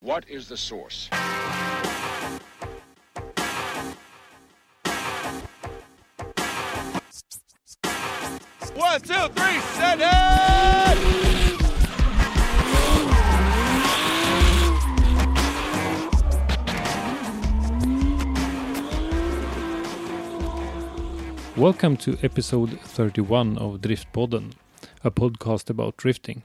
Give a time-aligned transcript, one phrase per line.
[0.00, 1.08] What is the source?
[8.76, 10.98] One, two, three, set it!
[21.56, 24.52] Welcome to episode 31 of Driftpodden,
[25.02, 26.44] a podcast about drifting.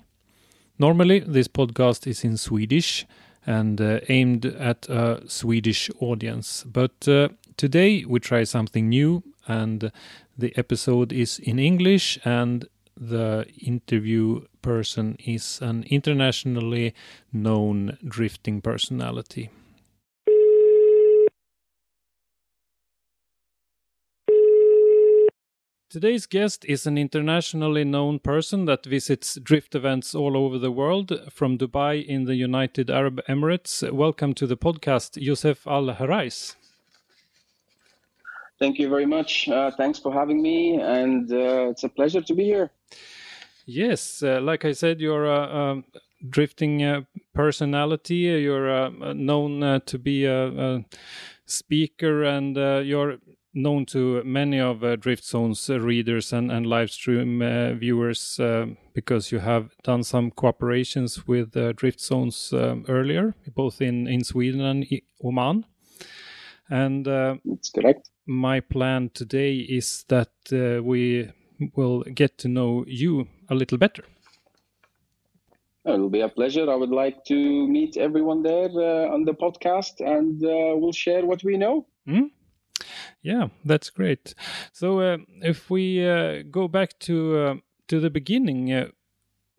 [0.80, 3.06] Normally, this podcast is in Swedish
[3.45, 9.91] and uh, aimed at a Swedish audience, but uh, today we try something new, and
[10.38, 16.94] the episode is in English, and the interview person is an internationally
[17.31, 19.50] known drifting personality.
[25.94, 31.11] Today's guest is an internationally known person that visits drift events all over the world,
[31.30, 33.88] from Dubai in the United Arab Emirates.
[33.91, 36.55] Welcome to the podcast, Youssef Al Harais.
[38.58, 39.47] Thank you very much.
[39.47, 42.72] Uh, thanks for having me, and uh, it's a pleasure to be here.
[43.67, 45.83] Yes, uh, like I said, you're a, a
[46.28, 47.02] drifting uh,
[47.35, 48.16] personality.
[48.47, 50.85] You're uh, known uh, to be a, a
[51.45, 53.19] speaker, and uh, you're
[53.53, 58.40] known to many of uh, Drift Zone's uh, readers and, and live stream uh, viewers
[58.40, 64.08] uh, because you have done some cooperations with uh, Drift Zones um, earlier, both in,
[64.08, 64.86] in Sweden and
[65.24, 65.66] Oman.
[66.69, 68.09] And uh, That's correct.
[68.25, 71.31] my plan today is that uh, we
[71.75, 74.03] will get to know you a little better.
[75.86, 76.72] It'll be a pleasure.
[76.72, 81.25] I would like to meet everyone there uh, on the podcast, and uh, we'll share
[81.25, 81.86] what we know.
[82.08, 82.28] Hmm?
[83.22, 84.34] Yeah, that's great.
[84.72, 87.56] So, uh, if we uh, go back to uh,
[87.88, 88.89] to the beginning, uh,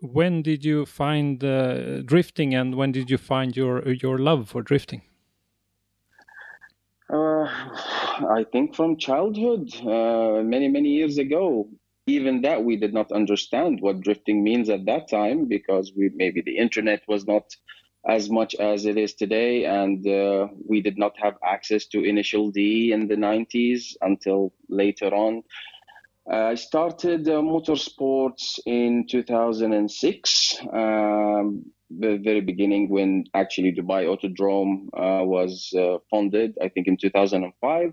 [0.01, 4.63] when did you find uh, drifting, and when did you find your your love for
[4.63, 5.03] drifting?
[7.11, 11.69] Uh, I think from childhood, many, many years ago.
[12.07, 16.43] Even that we did not understand what drifting means at that time because we maybe
[16.43, 17.45] the internet was not
[18.07, 22.51] as much as it is today, and uh, we did not have access to Initial
[22.51, 25.43] D in the 90s until later on.
[26.31, 35.25] I started uh, motorsports in 2006, um, the very beginning when actually Dubai Autodrome uh,
[35.25, 37.93] was uh, founded, I think in 2005.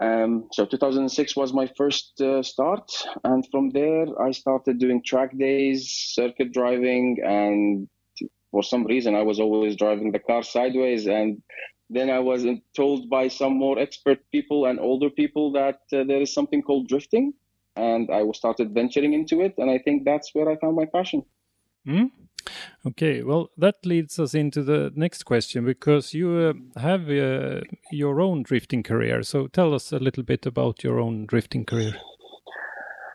[0.00, 2.90] Um, so 2006 was my first uh, start,
[3.24, 7.88] and from there I started doing track days, circuit driving, and
[8.52, 11.42] for some reason I was always driving the car sideways and
[11.92, 16.22] then I was told by some more expert people and older people that uh, there
[16.22, 17.34] is something called drifting,
[17.76, 20.86] and I was started venturing into it, and I think that's where I found my
[20.86, 21.22] passion.
[21.84, 22.06] Hmm?
[22.86, 27.60] Okay, well, that leads us into the next question because you uh, have uh,
[27.92, 29.22] your own drifting career.
[29.22, 31.94] So, tell us a little bit about your own drifting career.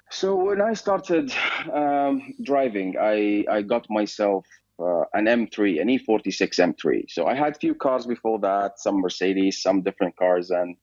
[0.09, 1.34] So when I started
[1.74, 4.46] um, driving, I I got myself
[4.80, 7.06] uh, an M3, an E46 M3.
[7.10, 10.76] So I had few cars before that, some Mercedes, some different cars, and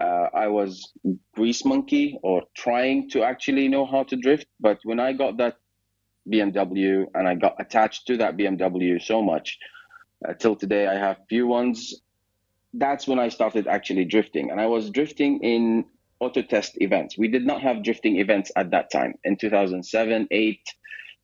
[0.00, 0.92] uh, I was
[1.34, 4.46] grease monkey or trying to actually know how to drift.
[4.60, 5.56] But when I got that
[6.30, 9.58] BMW and I got attached to that BMW so much,
[10.26, 12.00] uh, till today I have few ones.
[12.74, 15.84] That's when I started actually drifting, and I was drifting in
[16.20, 17.18] auto test events.
[17.18, 20.60] We did not have drifting events at that time in 2007, 8.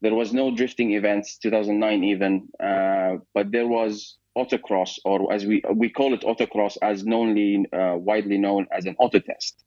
[0.00, 5.62] There was no drifting events, 2009 even, uh, but there was autocross, or as we
[5.74, 9.64] we call it autocross, as knownly uh, widely known as an auto test.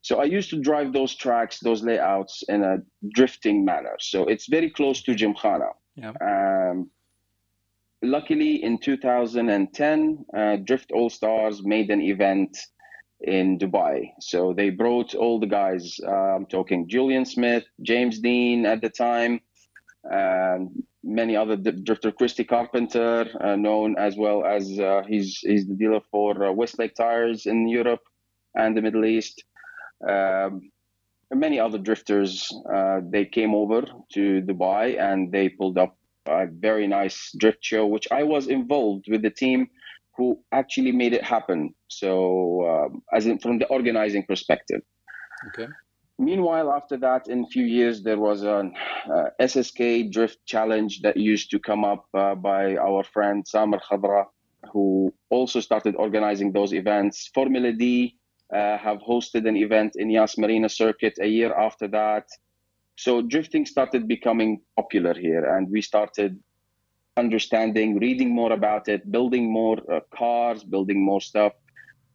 [0.00, 2.78] So I used to drive those tracks, those layouts in a
[3.14, 3.96] drifting manner.
[4.00, 5.70] So it's very close to Gymkhana.
[5.94, 6.12] Yeah.
[6.20, 6.90] Um,
[8.02, 12.58] luckily, in 2010, uh, Drift All Stars made an event
[13.22, 14.12] in Dubai.
[14.20, 15.98] So they brought all the guys.
[16.06, 19.40] Uh, I'm talking Julian Smith, James Dean at the time,
[20.04, 20.70] and
[21.04, 22.12] many other drifter.
[22.12, 26.94] Christy Carpenter, uh, known as well as uh, he's he's the dealer for uh, Westlake
[26.94, 28.02] Tires in Europe
[28.54, 29.44] and the Middle East.
[30.08, 30.70] Um,
[31.34, 32.52] many other drifters.
[32.72, 33.82] Uh, they came over
[34.12, 35.96] to Dubai and they pulled up
[36.26, 39.68] a very nice drift show, which I was involved with the team
[40.16, 41.74] who actually made it happen.
[41.88, 42.10] So,
[42.68, 44.82] um, as in from the organizing perspective.
[45.48, 45.68] Okay.
[46.18, 48.74] Meanwhile, after that, in a few years, there was an
[49.12, 54.26] uh, SSK Drift Challenge that used to come up uh, by our friend Samer Khadra,
[54.72, 57.30] who also started organizing those events.
[57.34, 58.16] Formula D
[58.54, 62.26] uh, have hosted an event in Yas Marina Circuit a year after that.
[62.96, 66.38] So drifting started becoming popular here, and we started
[67.16, 71.52] understanding, reading more about it, building more uh, cars, building more stuff.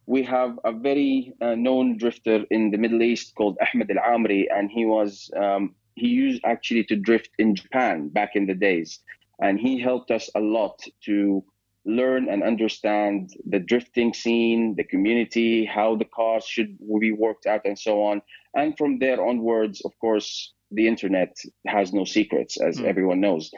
[0.06, 4.46] We have a very uh, known drifter in the Middle East called Ahmed Al Amri,
[4.50, 9.00] and he was um, he used actually to drift in Japan back in the days,
[9.42, 11.44] and he helped us a lot to
[11.84, 17.62] learn and understand the drifting scene, the community, how the cars should be worked out,
[17.64, 18.20] and so on.
[18.54, 21.36] And from there onwards, of course, the internet
[21.66, 22.84] has no secrets, as mm.
[22.84, 23.50] everyone knows.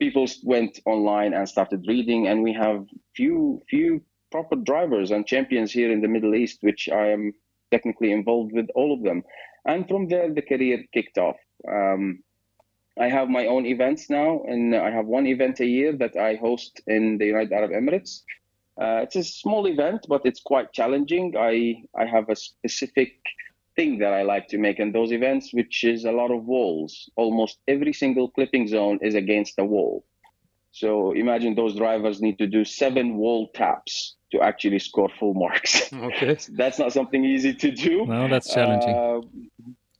[0.00, 5.72] People went online and started reading, and we have few few proper drivers and champions
[5.72, 7.32] here in the Middle East, which I am
[7.70, 9.22] technically involved with all of them.
[9.64, 11.36] And from there, the career kicked off.
[11.68, 12.22] Um,
[12.98, 16.34] I have my own events now, and I have one event a year that I
[16.36, 18.22] host in the United Arab Emirates.
[18.80, 21.34] Uh, it's a small event, but it's quite challenging.
[21.38, 23.12] I I have a specific
[23.76, 27.10] thing that I like to make in those events, which is a lot of walls.
[27.16, 30.04] Almost every single clipping zone is against a wall.
[30.72, 35.92] So imagine those drivers need to do seven wall taps to actually score full marks.
[35.92, 38.04] Okay, that's not something easy to do.
[38.06, 38.94] No, that's challenging.
[38.94, 39.20] Uh,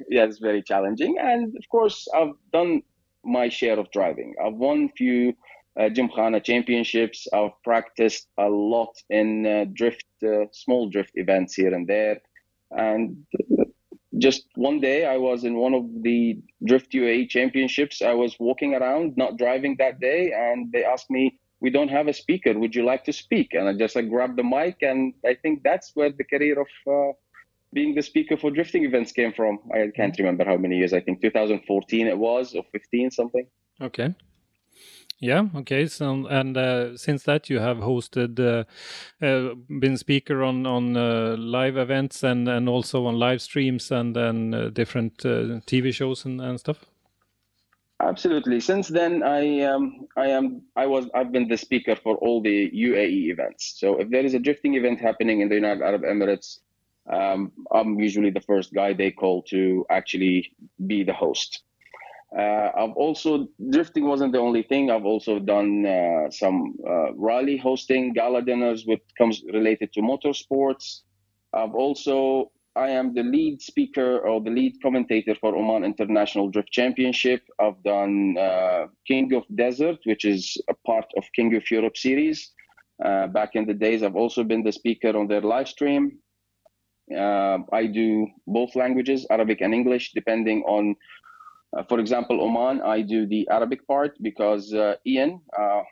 [0.09, 1.17] yeah, it's very challenging.
[1.20, 2.82] And of course, I've done
[3.25, 4.35] my share of driving.
[4.44, 5.35] I've won a few
[5.79, 7.27] uh, Gymkhana championships.
[7.32, 12.20] I've practiced a lot in uh, drift, uh, small drift events here and there.
[12.70, 13.25] And
[14.19, 18.03] just one day, I was in one of the Drift UAE championships.
[18.03, 22.09] I was walking around, not driving that day, and they asked me, "We don't have
[22.09, 22.59] a speaker.
[22.59, 25.63] Would you like to speak?" And I just like grabbed the mic, and I think
[25.63, 27.13] that's where the career of uh,
[27.73, 29.59] being the speaker for drifting events came from.
[29.73, 30.93] I can't remember how many years.
[30.93, 33.47] I think 2014 it was, or 15 something.
[33.81, 34.15] Okay.
[35.19, 35.45] Yeah.
[35.57, 35.87] Okay.
[35.87, 38.65] So and uh, since that you have hosted, uh,
[39.25, 44.15] uh, been speaker on on uh, live events and and also on live streams and
[44.15, 46.85] then uh, different uh, TV shows and, and stuff.
[48.01, 48.61] Absolutely.
[48.61, 52.71] Since then, I um, I am I was I've been the speaker for all the
[52.71, 53.75] UAE events.
[53.79, 56.59] So if there is a drifting event happening in the United Arab Emirates,
[57.11, 60.53] um, I'm usually the first guy they call to actually
[60.87, 61.63] be the host.
[62.37, 64.91] Uh, I've also drifting wasn't the only thing.
[64.91, 71.03] I've also done uh, some uh, rally hosting, gala dinners, which comes related to motorsports.
[71.53, 76.73] I've also I am the lead speaker or the lead commentator for Oman International Drift
[76.73, 77.43] Championship.
[77.61, 82.51] I've done uh, King of Desert, which is a part of King of Europe series.
[83.05, 86.19] Uh, back in the days, I've also been the speaker on their live stream.
[87.17, 90.97] Uh, I do both languages, Arabic and English, depending on,
[91.88, 95.82] for example, Oman, I do the Arabic part because uh, Ian, uh,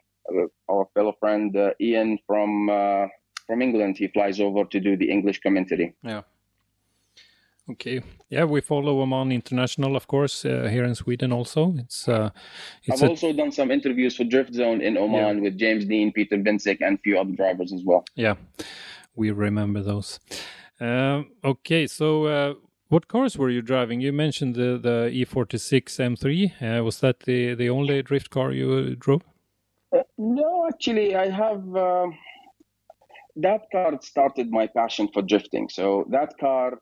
[0.68, 3.06] our fellow friend uh, Ian from uh,
[3.46, 5.94] from England, he flies over to do the English commentary.
[6.02, 6.22] Yeah.
[7.70, 8.02] Okay.
[8.28, 11.74] Yeah, we follow Oman International, of course, here in Sweden also.
[11.78, 12.08] It's.
[12.08, 13.08] it's I've a...
[13.08, 15.42] also done some interviews for Drift Zone in Oman yeah.
[15.42, 18.04] with James Dean, Peter Vincic, and a few other drivers as well.
[18.16, 18.34] Yeah,
[19.14, 20.18] we remember those.
[20.80, 22.54] Uh, okay, so uh,
[22.92, 24.02] what cars were you driving?
[24.02, 26.28] You mentioned the the E46 M3.
[26.60, 29.22] Uh, was that the the only drift car you drove?
[29.96, 31.62] Uh, no, actually, I have.
[31.74, 32.08] Uh,
[33.36, 35.70] that car started my passion for drifting.
[35.70, 36.80] So that car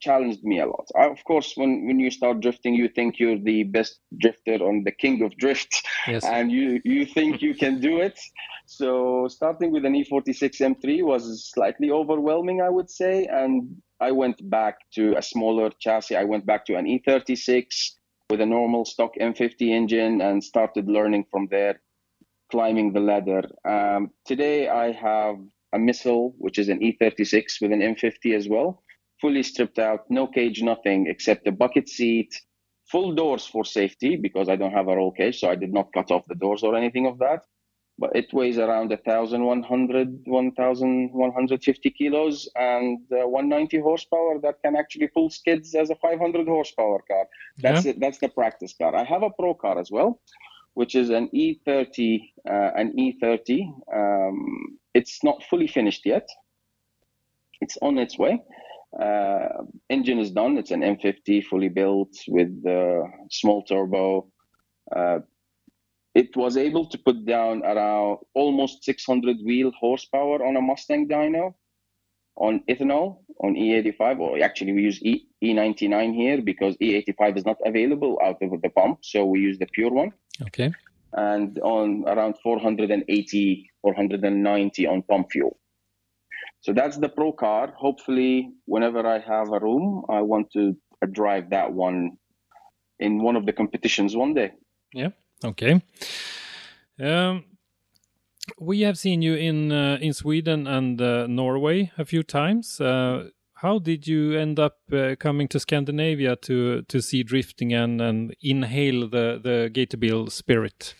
[0.00, 0.86] challenged me a lot.
[0.96, 4.84] I, of course, when, when you start drifting, you think you're the best drifter on
[4.84, 6.24] the king of drift, yes.
[6.24, 8.18] and you, you think you can do it.
[8.66, 14.48] So starting with an E46 M3 was slightly overwhelming, I would say, and I went
[14.48, 16.16] back to a smaller chassis.
[16.16, 17.66] I went back to an E36
[18.30, 21.80] with a normal stock M50 engine and started learning from there,
[22.50, 23.42] climbing the ladder.
[23.68, 25.36] Um, today I have
[25.72, 28.82] a missile, which is an E36 with an M50 as well
[29.20, 32.34] fully stripped out, no cage, nothing except a bucket seat,
[32.90, 35.92] full doors for safety because I don't have a roll cage, so I did not
[35.92, 37.44] cut off the doors or anything of that.
[38.00, 45.30] But it weighs around 1,100, 1,150 kilos and uh, 190 horsepower that can actually pull
[45.30, 47.26] skids as a 500 horsepower car.
[47.58, 47.92] That's Yeah.
[47.92, 48.00] it.
[48.00, 48.96] That's the practice car.
[48.96, 50.20] I have a pro car as well,
[50.74, 53.68] which is an E30, uh, an E30.
[53.94, 56.26] Um, it's not fully finished yet.
[57.60, 58.40] It's on its way.
[58.98, 60.56] Uh, engine is done.
[60.58, 64.26] It's an M50 fully built with uh, small turbo.
[64.94, 65.20] Uh,
[66.14, 71.54] it was able to put down around almost 600 wheel horsepower on a Mustang dyno
[72.36, 77.58] on ethanol on E85, or actually we use e, E99 here because E85 is not
[77.64, 80.12] available out of the pump, so we use the pure one.
[80.42, 80.72] Okay.
[81.12, 85.58] And on around 480, 490 on pump fuel.
[86.60, 87.72] So that's the pro car.
[87.76, 90.76] Hopefully, whenever I have a room, I want to
[91.12, 92.12] drive that one
[92.98, 94.52] in one of the competitions one day.
[94.92, 95.08] Yeah.
[95.44, 95.82] Okay.
[96.98, 97.44] Um,
[98.58, 102.80] we have seen you in uh, in Sweden and uh, Norway a few times.
[102.80, 108.00] Uh, how did you end up uh, coming to Scandinavia to to see drifting and,
[108.00, 110.94] and inhale the the Gatebil spirit?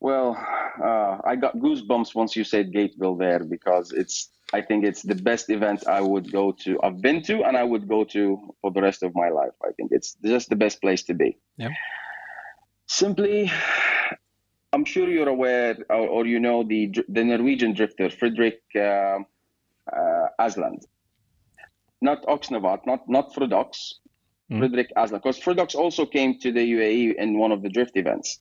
[0.00, 0.36] Well,
[0.82, 4.30] uh, I got goosebumps once you said Gatebil there because it's.
[4.50, 6.80] I think it's the best event I would go to.
[6.82, 9.52] I've been to, and I would go to for the rest of my life.
[9.62, 11.36] I think it's just the best place to be.
[11.58, 11.68] Yeah.
[12.88, 13.50] Simply,
[14.72, 19.18] I'm sure you're aware, or, or you know the the Norwegian drifter Fredrik uh,
[19.92, 20.84] uh, Asland,
[22.00, 23.94] not Oksnevad, not not Frodox,
[24.50, 24.60] Mm.
[24.60, 28.40] Fredrik Asland, because Frodox also came to the UAE in one of the drift events.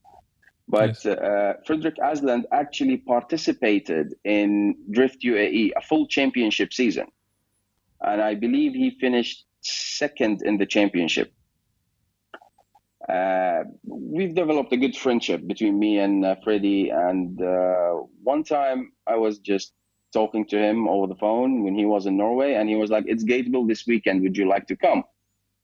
[0.70, 1.06] But Yes.
[1.06, 7.08] uh, Frederick Asland actually participated in Drift UAE, a full championship season.
[8.01, 11.34] And I believe he finished second in the championship.
[13.08, 16.90] Uh, we've developed a good friendship between me and uh, Freddie.
[16.90, 19.74] And uh, one time I was just
[20.14, 23.06] talking to him over the phone when he was in Norway, and he was like,
[23.08, 24.22] It's Gatebil this weekend.
[24.22, 25.04] Would you like to come?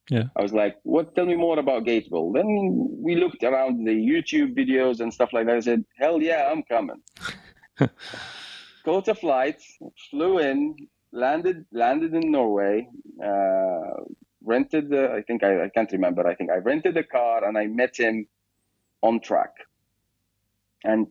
[0.10, 0.26] Yeah.
[0.36, 1.16] I was like, "What?
[1.16, 5.46] Tell me more about Gatebil." Then we looked around the YouTube videos and stuff like
[5.46, 5.56] that.
[5.56, 7.02] I said, "Hell yeah, I'm coming."
[8.86, 9.64] Caught a flight,
[10.10, 10.76] flew in,
[11.14, 12.88] landed landed in Norway,
[13.24, 14.04] uh,
[14.46, 15.12] rented the.
[15.12, 16.28] I think I, I can't remember.
[16.28, 18.28] I think I rented a car and I met him
[19.02, 19.54] on track.
[20.84, 21.08] And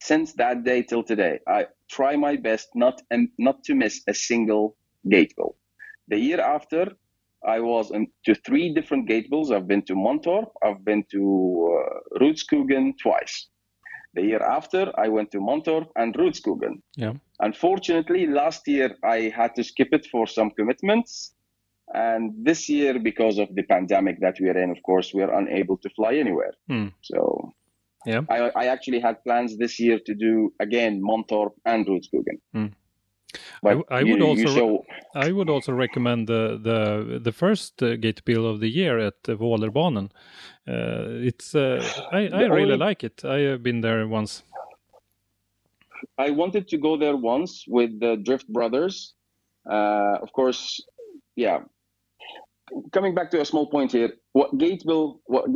[0.00, 4.14] since that day till today, I try my best not and not to miss a
[4.14, 5.54] single Gatebil.
[6.08, 6.92] The year after,
[7.46, 9.54] I was in, to three different Gatebils.
[9.54, 11.82] I've been to Mantorp, I've been to
[12.18, 13.46] uh, twice.
[14.14, 16.82] The year after, I went to Mantorp and Rudskogen.
[16.96, 17.12] Yeah.
[17.40, 21.34] Unfortunately, last year I had to skip it for some commitments.
[21.94, 25.88] And this year, because of the pandemic that we're in, of course, we're unable to
[25.90, 26.52] fly anywhere.
[26.68, 26.88] Hmm.
[27.02, 27.52] So
[28.06, 28.22] Yeah.
[28.30, 32.38] I, I actually had plans this year to do again Mantorp and Rudskogen.
[32.52, 32.66] Hmm.
[33.62, 37.82] But I- I you, would also- show, I would also recommend the the the first
[37.82, 40.10] uh, Gatebil of the year at uh, Vålerbanen.
[40.68, 41.82] Uh, it's uh,
[42.12, 43.24] I, I really only- like it.
[43.24, 44.42] I have been there once.
[46.18, 49.14] I wanted to go there once with the Drift Brothers.
[49.70, 50.82] Uh, of course,
[51.36, 51.58] yeah.
[52.92, 55.46] Coming back to a small point here, what Gatebil, what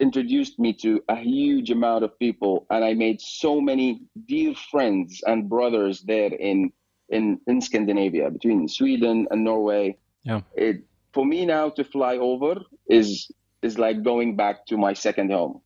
[0.00, 5.22] introduced me to a huge amount of people, and I made so many dear friends
[5.26, 6.72] and brothers there in
[7.08, 9.96] in in Scandinavia, between Sweden and Norway.
[10.22, 10.40] Yeah.
[10.54, 13.30] It for me now to fly over is
[13.62, 15.60] is like going back to my second home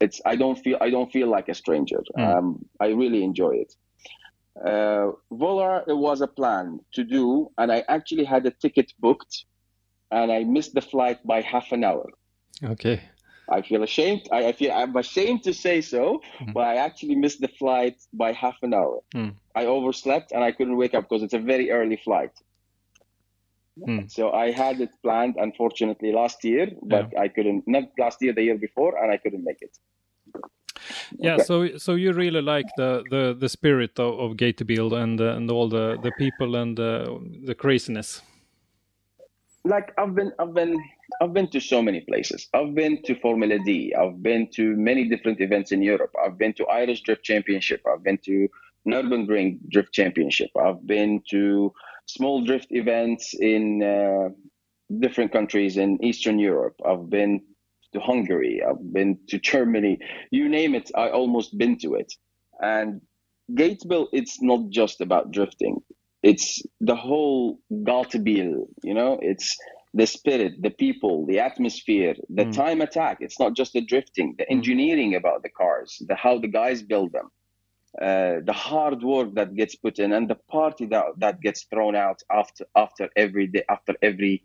[0.00, 2.02] it's I don't feel I don't feel like a stranger.
[2.18, 2.36] Mm.
[2.36, 3.74] Um, I really enjoy it.
[4.64, 9.44] Uh, Våler it was a plan to do, and I actually had a ticket booked,
[10.10, 12.06] and I missed the flight by half an hour.
[12.62, 13.00] Okay.
[13.48, 14.28] I feel ashamed.
[14.30, 16.52] I, I feel I'm ashamed to say so, Mm.
[16.52, 19.00] but I actually missed the flight by half an hour.
[19.14, 19.34] Mm.
[19.54, 22.30] I overslept and I couldn't wake up because it's a very early flight.
[23.78, 24.10] Mm.
[24.10, 27.64] So I had it planned, unfortunately, last year, but I couldn't.
[27.66, 29.76] Not last year, the year before, and I couldn't make it.
[31.18, 31.34] Yeah.
[31.34, 31.44] Okay.
[31.44, 35.50] So so you really like the the the spirit of, of Gatebil and uh, and
[35.50, 38.22] all the the people and uh, the craziness.
[39.64, 40.82] Like I've been I've been
[41.20, 42.48] I've been to so many places.
[42.54, 43.94] I've been to Formula D.
[43.94, 46.14] I've been to many different events in Europe.
[46.24, 47.82] I've been to Irish Drift Championship.
[47.86, 48.48] I've been to
[48.88, 50.50] Nürburgring Drift Championship.
[50.58, 51.72] I've been to
[52.06, 54.30] small drift events in uh,
[54.98, 56.76] different countries in Eastern Europe.
[56.86, 57.42] I've been
[57.92, 58.62] to Hungary.
[58.66, 59.98] I've been to Germany.
[60.30, 62.12] You name it, I almost been to it.
[62.60, 63.00] And
[63.52, 65.82] Gatebil, it's not just about drifting.
[66.22, 69.56] It's the whole Gatebil, you know, it's
[69.94, 72.52] the spirit, the people, the atmosphere, the Mm.
[72.62, 73.18] time attack.
[73.20, 77.12] It's not just the drifting, the engineering about the cars, the how the guys build
[77.12, 77.28] them,
[78.00, 81.96] uh, the hard work that gets put in, and the party that that gets thrown
[81.96, 84.44] out after after every day after every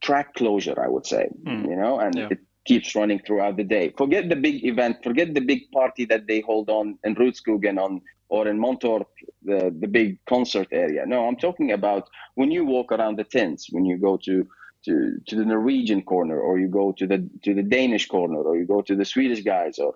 [0.00, 0.80] track closure.
[0.80, 1.68] I would say, Mm.
[1.70, 2.28] you know, and Yeah.
[2.30, 3.92] it keeps running throughout the day.
[3.98, 8.00] Forget the big event, forget the big party that they hold on in Rudskogen on
[8.32, 9.04] or in Mantorp,
[9.44, 11.04] the the big concert area.
[11.06, 14.48] No, I'm talking about when you walk around the tents, when you go to
[14.86, 14.92] to,
[15.28, 18.66] to the Norwegian corner, or you go to the to the Danish corner, or you
[18.66, 19.94] go to the Swedish guys, or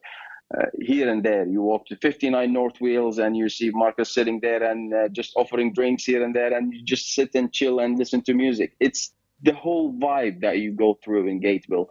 [0.56, 1.46] uh, here and there.
[1.46, 5.32] You walk to 59 North Wheels, and you see Marcus sitting there and uh, just
[5.34, 8.74] offering drinks here and there, and you just sit and chill and listen to music.
[8.80, 11.86] It's the whole vibe that you go through in Gatebil.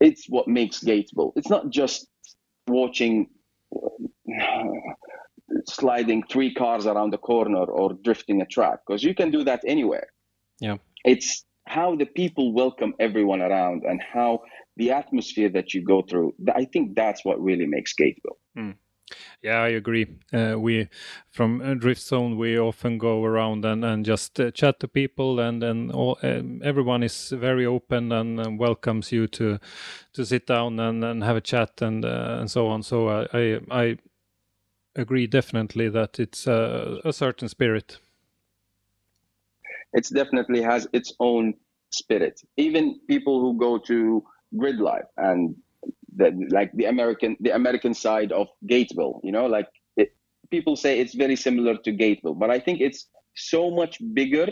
[0.00, 1.32] It's what makes Gatebil.
[1.36, 2.08] It's not just
[2.66, 3.28] watching
[5.66, 9.60] sliding three cars around the corner or drifting a track because you can do that
[9.66, 10.08] anywhere.
[10.60, 10.76] Yeah.
[11.04, 14.40] It's how the people welcome everyone around and how
[14.76, 16.34] the atmosphere that you go through.
[16.54, 18.74] I think that's what really makes Gatebil.
[19.42, 20.06] Yeah, I agree.
[20.32, 20.88] Uh, we
[21.30, 25.40] from uh, Drift Zone we often go around and and just uh, chat to people,
[25.40, 29.58] and and all, um, everyone is very open and, and welcomes you to
[30.12, 32.82] to sit down and, and have a chat and uh, and so on.
[32.82, 33.98] So I I, I
[34.96, 37.98] agree definitely that it's uh, a certain spirit.
[39.92, 41.54] It definitely has its own
[41.90, 42.40] spirit.
[42.56, 44.24] Even people who go to
[44.56, 45.56] Grid Life and
[46.14, 50.14] the, like the American the American side of Gatebil, you know, like it,
[50.50, 54.48] people say it's very similar to Gatebil, but I think it's so much bigger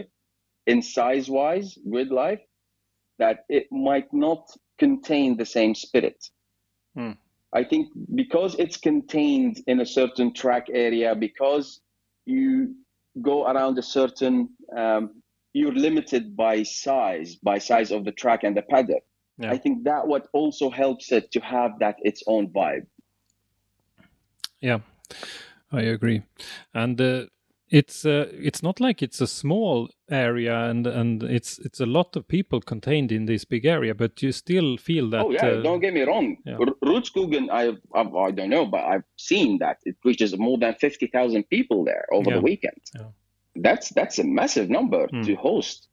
[0.66, 2.40] in size wise, Grid Life,
[3.18, 6.24] that it might not contain the same spirit.
[6.94, 7.12] Hmm.
[7.52, 11.80] I think because it's contained in a certain track area, because
[12.26, 12.74] you
[13.22, 15.22] go around a certain, um,
[15.54, 19.02] you're limited by size, by size of the track and the paddock.
[19.38, 19.52] Yeah.
[19.52, 22.86] I think that what also helps it to have that its own vibe.
[24.60, 24.80] Yeah,
[25.72, 26.22] I agree,
[26.74, 27.26] and uh,
[27.70, 32.16] it's uh, it's not like it's a small area, and and it's it's a lot
[32.16, 35.24] of people contained in this big area, but you still feel that.
[35.24, 36.36] oh yeah, uh, don't get me wrong.
[36.46, 36.56] yeah.
[36.58, 40.74] R- Rudskogen, I I've, I don't know, but I've seen that it reaches more than
[40.74, 42.36] fifty thousand people there over Yeah.
[42.36, 42.80] the weekend.
[42.94, 43.06] Yeah.
[43.56, 45.22] That's that's a massive number Hmm.
[45.22, 45.88] to host,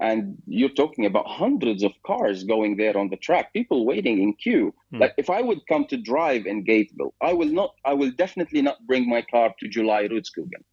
[0.00, 3.52] and you're talking about hundreds of cars going there on the track.
[3.52, 4.72] People waiting in queue.
[4.90, 4.98] Hmm.
[5.02, 7.70] Like if I would come to drive in Gatebil, I will not.
[7.84, 10.64] I will definitely not bring my car to July Rudskogen.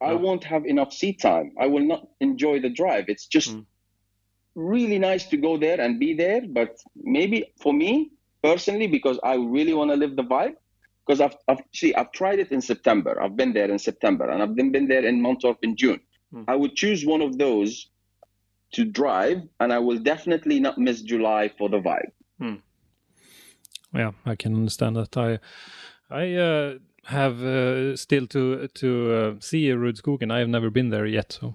[0.00, 0.18] I No.
[0.18, 1.52] won't have enough seat time.
[1.58, 3.04] I will not enjoy the drive.
[3.08, 3.60] It's just Hmm.
[4.54, 6.42] really nice to go there and be there.
[6.46, 8.10] But maybe for me
[8.42, 10.56] personally, because I really want to live the vibe.
[11.06, 13.22] Because I've, I've see, I've tried it in September.
[13.22, 16.00] I've been there in September, and I've been, been there in Mantorp in June.
[16.32, 16.42] Hmm.
[16.48, 17.90] I would choose one of those
[18.72, 22.10] to drive, and I will definitely not miss July for the vibe.
[23.94, 25.16] Yeah, I can understand that.
[25.16, 25.38] I
[26.10, 30.30] I uh, have uh, still to to uh, see Rudskogen.
[30.32, 31.32] I have never been there yet.
[31.32, 31.54] So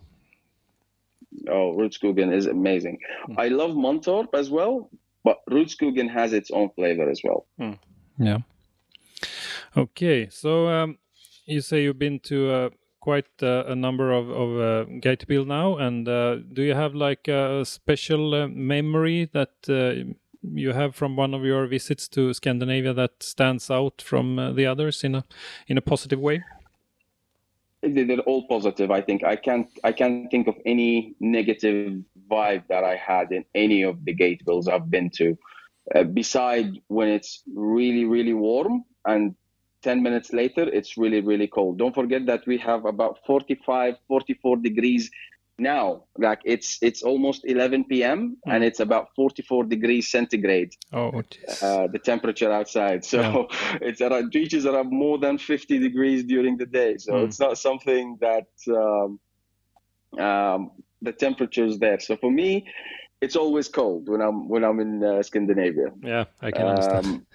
[1.49, 2.99] Oh, Rudskogen is amazing.
[3.25, 3.39] Hmm.
[3.39, 4.89] I love Mantorp as well,
[5.23, 7.45] but Rudskogen has its own flavor as well.
[8.17, 8.39] yeah.
[9.77, 10.97] Okay, so um,
[11.45, 15.77] you say you've been to uh, quite uh, a number of of uh, Gatebil now,
[15.77, 21.15] and uh, do you have like a special uh, memory that uh, you have from
[21.15, 25.23] one of your visits to Scandinavia that stands out from uh, the others in a
[25.67, 26.43] in a positive way?
[27.81, 28.91] They- They're all positive.
[28.91, 33.43] I think I can't I can't think of any negative vibe that I had in
[33.55, 35.37] any of the Gatebils I've been to.
[35.95, 39.35] Uh, beside when it's really really warm and
[39.81, 41.79] 10 minutes later it's really really cold.
[41.79, 45.09] Don't forget that we have about 45 44 degrees
[45.61, 46.03] now.
[46.17, 48.37] Like it's it's almost 11 p.m.
[48.45, 50.73] and it's about 44 degrees centigrade.
[50.91, 51.09] Oh,
[51.61, 53.05] uh, the temperature outside.
[53.05, 53.47] So
[53.81, 56.97] it's around it reaches around more than 50 degrees during the day.
[56.97, 57.25] So Mm.
[57.25, 59.19] it's not something that um,
[60.19, 60.71] um,
[61.01, 61.99] the temperature's there.
[61.99, 62.67] So for me,
[63.21, 65.89] it's always cold when I'm when I'm in uh, Scandinavia.
[66.03, 67.05] yeah, I can understand.
[67.05, 67.27] Um,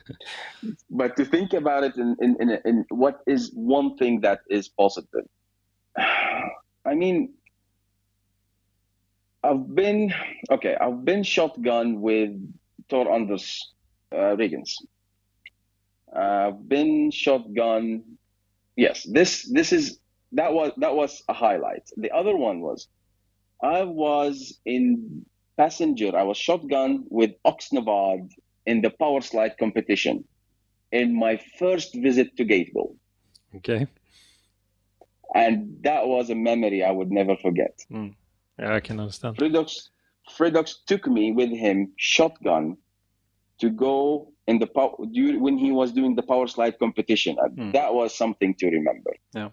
[0.91, 4.69] but to think about it in, in, in, in what is one thing that is
[4.69, 5.27] positive.
[5.99, 7.35] I mean,
[9.47, 10.13] I've been
[10.51, 10.77] okay.
[10.81, 12.31] I've been shotgun with
[12.89, 13.73] Tor Anders
[14.13, 14.73] uh, Regens.
[16.15, 18.03] I've been shotgun.
[18.77, 19.99] Yes, this this is
[20.33, 21.89] that was that was a highlight.
[21.97, 22.89] The other one was
[23.63, 25.25] I was in
[25.57, 26.17] passenger.
[26.17, 28.31] I was shotgun with Oxnard
[28.67, 30.25] in the power slide competition
[30.93, 32.95] in my first visit to Gatebil.
[33.57, 33.87] Okay.
[35.35, 37.79] And that was a memory I would never forget.
[38.59, 39.37] Yeah, I can understand.
[39.37, 39.88] Fredox,
[40.37, 42.77] Fredox took me with him shotgun
[43.59, 47.37] to go in the power when he was doing the power slide competition.
[47.37, 47.73] Mm.
[47.73, 49.12] That was something to remember.
[49.35, 49.51] Yeah.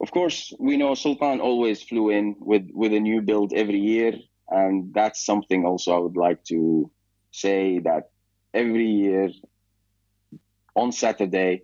[0.00, 4.12] Of course, we know Sultan always flew in with with a new build every year,
[4.48, 6.90] and that's something also I would like to
[7.30, 8.10] say that
[8.52, 9.30] every year
[10.76, 11.62] on Saturday,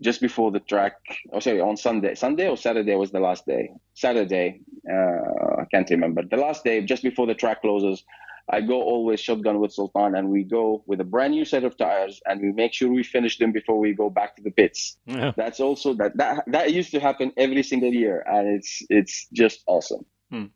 [0.00, 0.96] just before the track,
[1.32, 3.70] oh sorry, on Sunday, Sunday or Saturday was the last day.
[3.94, 6.22] Saturday, uh, I can't remember.
[6.22, 8.04] The last day, just before the track closes,
[8.48, 11.76] I go always shotgun with Sultan, and we go with a brand new set of
[11.76, 14.98] tires, and we make sure we finish them before we go back to the pits.
[15.06, 15.32] Yeah.
[15.36, 19.62] That's also that that that used to happen every single year, and it's it's just
[19.66, 20.04] awesome.
[20.30, 20.46] Hmm.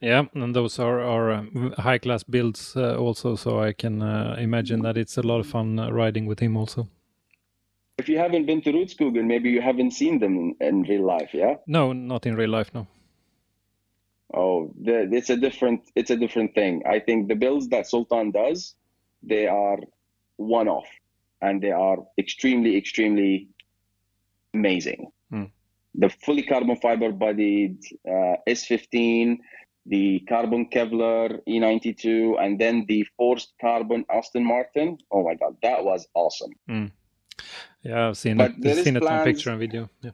[0.00, 1.44] Yeah, and those are are uh,
[1.78, 5.46] high class builds uh, also, so I can uh, imagine that it's a lot of
[5.46, 6.88] fun uh, riding with him also.
[7.98, 11.30] If you haven't been to Rudskogen, maybe you haven't seen them in, in real life,
[11.32, 11.54] yeah?
[11.66, 12.86] No, not in real life, no.
[14.34, 16.82] Oh, the, it's a different it's a different thing.
[16.86, 18.74] I think the builds that Sultan does,
[19.22, 19.78] they are
[20.36, 20.88] one off,
[21.40, 23.48] and they are extremely extremely
[24.52, 25.10] amazing.
[25.30, 25.44] Hmm.
[25.94, 29.38] The fully carbon fiber bodied uh, S15,
[29.86, 34.98] the carbon Kevlar E92, and then the forced carbon Aston Martin.
[35.10, 36.52] Oh my god, that was awesome.
[36.68, 36.86] Hmm.
[37.82, 38.66] Yeah, I've seen but it.
[38.66, 39.88] I've seen it on picture and video.
[40.02, 40.10] Yeah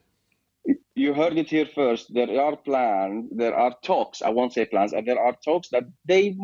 [0.94, 2.12] you heard it here first.
[2.14, 4.22] There are plans, there are talks.
[4.22, 4.92] I won't say plans.
[4.92, 6.36] There are talks that they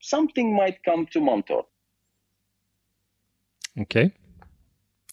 [0.00, 1.66] something might come to Mantorp.
[3.78, 4.12] Okay,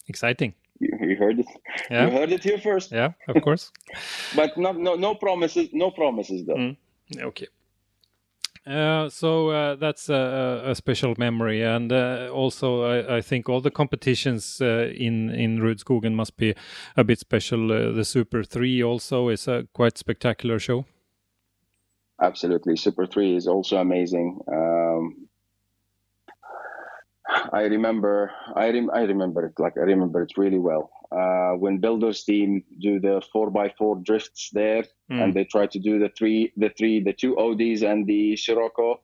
[0.08, 0.54] exciting.
[0.80, 1.46] You, you heard it.
[1.90, 2.06] Yeah.
[2.06, 2.92] You heard it here first.
[2.92, 3.70] Yeah, of course.
[4.36, 5.68] but no, no, no promises.
[5.72, 6.56] No promises, though.
[6.56, 6.76] Mm.
[7.16, 7.48] Okay.
[8.66, 13.60] Uh, so uh, that's a, a, special memory, and uh, also I, I, think all
[13.60, 16.54] the competitions uh, in in Rudskogen must be
[16.96, 17.70] a bit special.
[17.70, 20.86] Uh, the Super Three also is a quite spectacular show.
[22.22, 24.40] Absolutely, Super Three is also amazing.
[24.50, 25.28] Um,
[27.52, 31.78] I remember, I, rem- I remember it like I remember it really well uh, when
[31.78, 35.22] builders team do the four by four drifts there, mm.
[35.22, 39.00] and they try to do the three, the three, the two ODs and the Scirocco,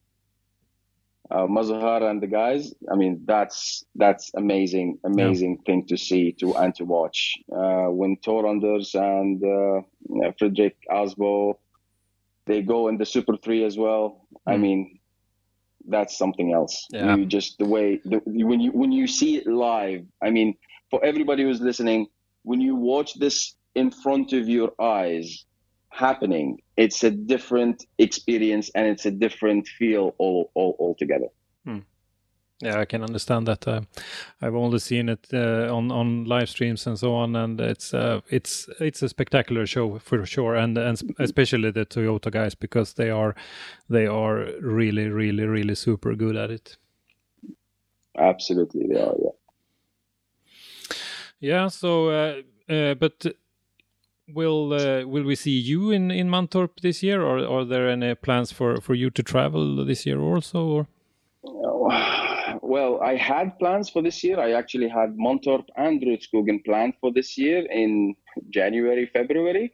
[1.31, 2.75] uh, Mazhar and the guys.
[2.91, 5.63] I mean, that's that's amazing, amazing yeah.
[5.67, 7.37] thing to see to and to watch.
[7.53, 11.55] Uh, when Tor Anders and uh, Frederick Aasbø,
[12.47, 14.27] they go in the Super Three as well.
[14.49, 14.53] Mm.
[14.53, 15.00] I mean,
[15.89, 16.87] that's something else.
[16.91, 17.17] Yeah.
[17.17, 20.05] You just the way the, when you when you see it live.
[20.23, 20.57] I mean
[20.91, 22.09] for everybody who's listening,
[22.43, 25.45] when you watch this in front of your eyes
[25.91, 31.27] happening, it's a different experience and it's a different feel all, all altogether.
[32.63, 33.67] Yeah, I can understand that.
[33.67, 33.81] Uh,
[34.43, 38.21] I've only seen it uh, on on live streams and so on, and it's uh,
[38.29, 43.09] it's it's a spectacular show for sure, and and especially the Toyota guys because they
[43.09, 43.35] are
[43.89, 46.77] they are really really really super good at it.
[48.19, 49.17] Absolutely, they are.
[49.19, 49.31] Yeah.
[51.41, 51.69] Yeah.
[51.69, 53.25] So, uh, uh, but
[54.35, 58.15] will uh, will we see you in in Mantorp this year, or are there any
[58.15, 60.67] plans for for you to travel this year also?
[60.67, 60.87] Or?
[62.71, 64.39] Well, I had plans for this year.
[64.39, 68.15] I actually had Mantorp and Rudskogen planned for this year in
[68.51, 69.73] January, February.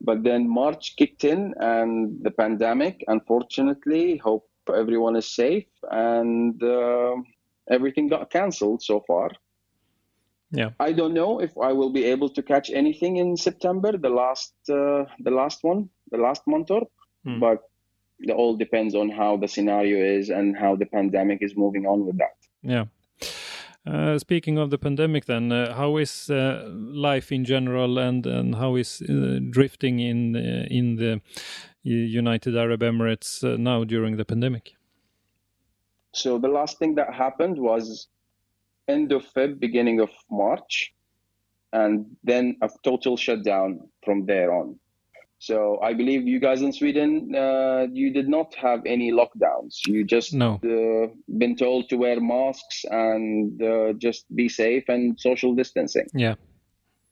[0.00, 7.16] But then March kicked in and the pandemic, unfortunately, hope everyone is safe and uh,
[7.70, 9.28] everything got canceled so far.
[10.52, 10.70] Yeah.
[10.80, 14.54] I don't know if I will be able to catch anything in September, the last
[14.70, 16.88] uh, the last one, the last Mantorp,
[17.26, 17.40] mm.
[17.40, 17.58] but
[18.22, 22.06] it all depends on how the scenario is and how the pandemic is moving on
[22.06, 22.36] with that.
[22.62, 22.84] Yeah.
[23.84, 28.54] Uh, speaking of the pandemic, then, uh, how is uh, life in general, and and
[28.54, 31.20] how is uh, drifting in uh, in the
[31.82, 34.76] United Arab Emirates uh, now during the pandemic?
[36.12, 38.06] So the last thing that happened was
[38.86, 40.94] end of Feb, beginning of March,
[41.72, 44.78] and then a total shutdown from there on.
[45.42, 49.74] So I believe you guys in Sweden, uh, you did not have any lockdowns.
[49.88, 50.60] You just no.
[50.62, 56.06] uh, been told to wear masks and uh, just be safe and social distancing.
[56.14, 56.36] Yeah.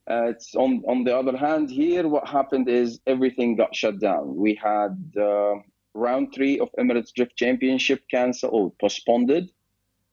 [0.09, 4.37] Uh, it's on on the other hand here, what happened is everything got shut down.
[4.37, 5.55] We had uh,
[5.95, 9.51] round three of Emirates Drift Championship canceled, or postponed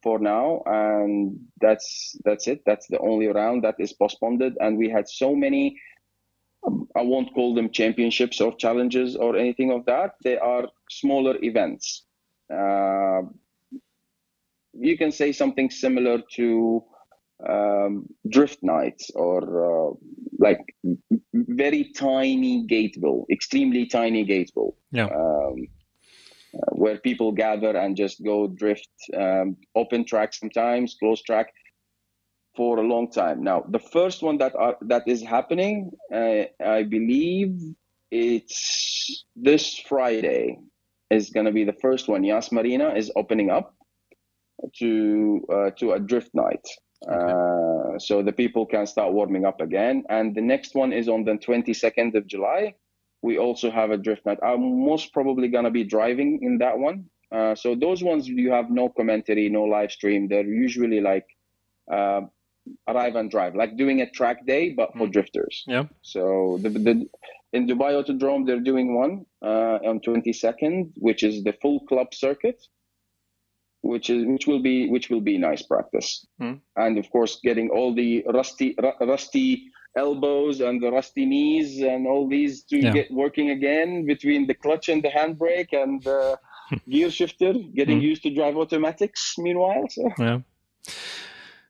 [0.01, 2.63] for now, and that's that's it.
[2.65, 5.77] That's the only round that is postponed, and we had so many.
[6.95, 10.11] I won't call them championships or challenges or anything of that.
[10.23, 12.05] They are smaller events.
[12.53, 13.21] Uh,
[14.73, 16.83] you can say something similar to
[17.47, 19.93] um, drift nights or uh,
[20.39, 20.59] like
[21.33, 24.73] very tiny Gatebil, extremely tiny Gatebil.
[24.91, 25.05] Yeah.
[25.05, 25.67] Um,
[26.55, 31.47] uh, where people gather and just go drift um, open track sometimes, closed track
[32.57, 33.43] for a long time.
[33.43, 37.53] Now, the first one that are, that is happening, uh, I believe
[38.11, 40.57] it's this Friday
[41.09, 42.23] is going to be the first one.
[42.23, 43.75] Yas Marina is opening up
[44.79, 46.65] to uh, to a drift night.
[47.07, 50.03] Uh, so the people can start warming up again.
[50.09, 52.73] And the next one is on the 22nd of July.
[53.21, 54.39] We also have a drift night.
[54.43, 57.05] I'm most probably going to be driving in that one.
[57.31, 60.27] Uh, so those ones you have no commentary, no live stream.
[60.27, 61.27] They're usually like
[61.91, 62.21] uh,
[62.87, 65.11] arrive and drive, like doing a track day, but for mm.
[65.11, 65.63] drifters.
[65.67, 65.85] Yeah.
[66.01, 67.07] So the, the
[67.53, 72.61] in Dubai Autodrome they're doing one uh, on 22nd, which is the full club circuit,
[73.81, 76.59] which is which will be which will be nice practice, mm.
[76.75, 82.07] and of course getting all the rusty ru- rusty elbows and the rusty knees and
[82.07, 82.93] all these to Yeah.
[82.93, 86.39] get working again between the clutch and the handbrake and the
[86.89, 88.09] gear shifter, getting mm.
[88.11, 89.35] used to drive automatics.
[89.37, 90.03] Meanwhile, so.
[90.19, 90.39] Yeah.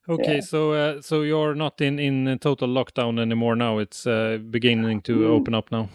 [0.10, 0.42] Okay, Yeah.
[0.42, 3.80] so uh, so you're not in in total lockdown anymore now.
[3.80, 5.30] It's uh, beginning to Mm.
[5.42, 5.90] open up now.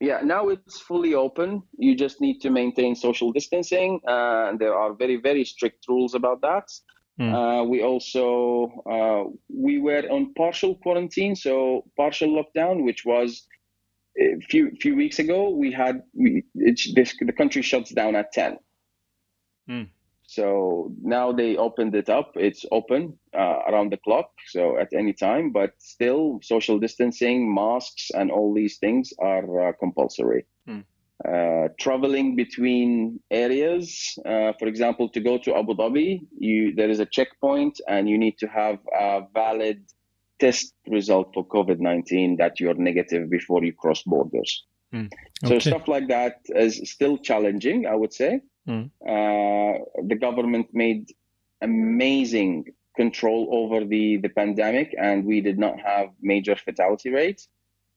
[0.00, 1.62] Yeah, now it's fully open.
[1.78, 4.00] You just need to maintain social distancing.
[4.06, 6.68] Uh, there are very, very strict rules about that.
[7.18, 7.32] Mm.
[7.32, 13.46] Uh, we also uh, we were on partial quarantine, so partial lockdown, which was
[14.18, 15.48] a few few weeks ago.
[15.48, 18.58] We had we, the country shuts down at ten.
[19.68, 19.88] Mm.
[20.28, 22.32] So now they opened it up.
[22.34, 28.10] It's open uh, around the clock, so at any time, but still social distancing, masks,
[28.12, 30.44] and all these things are uh, compulsory.
[30.66, 30.80] Hmm.
[31.24, 37.00] Uh, traveling between areas, uh, for example, to go to Abu Dhabi, you there is
[37.00, 39.84] a checkpoint, and you need to have a valid
[40.38, 44.64] test result for COVID nineteen that you're negative before you cross borders.
[45.44, 45.60] So Okay.
[45.60, 48.40] stuff like that is still challenging, I would say.
[48.68, 48.90] Mm.
[49.06, 51.12] Uh, the government made
[51.62, 52.64] amazing
[52.96, 57.48] control over the, the pandemic, and we did not have major fatality rates.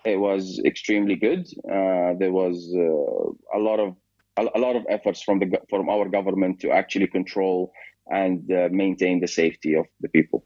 [0.05, 1.47] It was extremely good.
[1.65, 3.95] Uh, there was uh, a lot of
[4.37, 7.73] a, a lot of efforts from the from our government to actually control
[8.07, 10.45] and uh, maintain the safety of the people.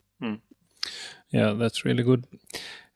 [1.34, 2.26] Yeah, that's really good.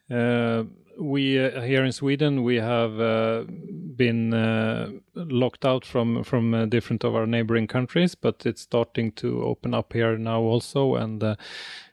[0.10, 0.63] Uh,
[1.00, 3.43] we uh, here in Sweden we have uh,
[3.96, 9.12] been uh, locked out from from uh, different of our neighboring countries, but it's starting
[9.13, 11.36] to open up here now also, and uh,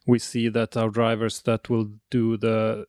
[0.07, 2.87] we see that our drivers that will do the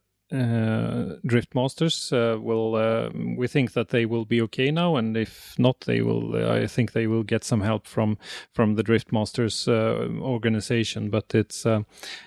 [1.25, 6.01] drift masters will we think that they will be okay now and if not they
[6.01, 8.17] will i think they will get some help from
[8.51, 11.09] from the drift masters organization.
[11.11, 11.65] But it's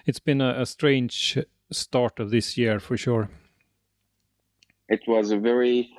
[0.07, 1.37] it's been a, a strange
[1.71, 3.29] start of this year for sure
[4.89, 5.91] it was a very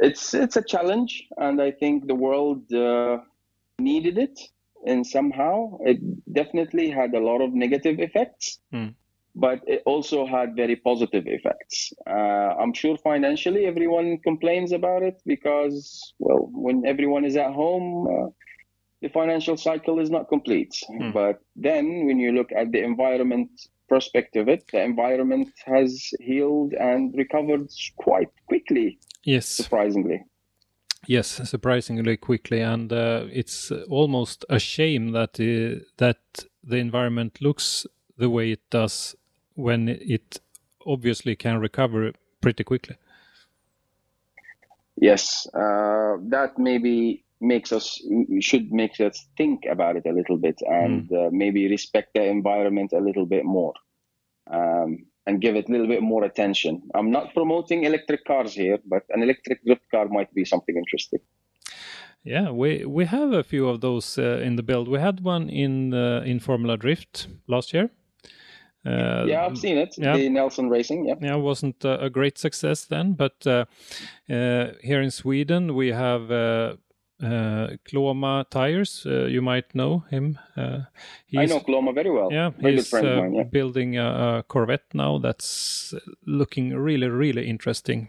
[0.00, 3.18] it's it's a challenge and i think the world uh,
[3.78, 4.38] needed it
[4.86, 5.98] and somehow it
[6.32, 8.88] definitely had a lot of negative effects Hmm.
[9.34, 15.20] but it also had very positive effects uh, i'm sure financially everyone complains about it
[15.26, 18.28] because well when everyone is at home uh,
[19.00, 20.74] the financial cycle is not complete
[21.12, 23.50] but then when you look at the environment
[23.88, 30.24] prospect of it the environment has healed and recovered quite quickly yes surprisingly.
[31.06, 36.18] Yes, surprisingly quickly, and uh, it's almost a shame that uh, that
[36.62, 37.86] the environment looks
[38.18, 39.14] the way it does
[39.54, 40.40] when it
[40.84, 42.96] obviously can recover pretty quickly.
[44.96, 48.00] Yes, uh, that maybe makes us
[48.40, 52.92] should make us think about it a little bit and uh, maybe respect the environment
[52.92, 53.74] a little bit more
[54.50, 56.82] um, and give it a little bit more attention.
[56.94, 61.20] I'm not promoting electric cars here, but an electric drift car might be something interesting.
[62.24, 64.88] Yeah, we we have a few of those uh, in the build.
[64.88, 67.90] We had one in uh, in Formula Drift last year.
[68.86, 69.94] Uh, yeah, I've seen it.
[69.98, 70.16] yeah.
[70.16, 71.06] The Nelson Racing.
[71.06, 71.14] Yeah.
[71.20, 73.64] yeah, wasn't uh, a great success then, but uh,
[74.30, 76.30] uh, here in Sweden we have
[77.22, 79.04] uh, Kloma tires.
[79.06, 80.38] Uh, you might know him.
[80.56, 80.80] Uh,
[81.36, 82.28] I know Coloma very well.
[82.32, 83.34] Yeah, very he's uh, mine.
[83.34, 83.42] Yeah.
[83.44, 85.94] building a, a Corvette now that's
[86.26, 88.08] looking really, really interesting.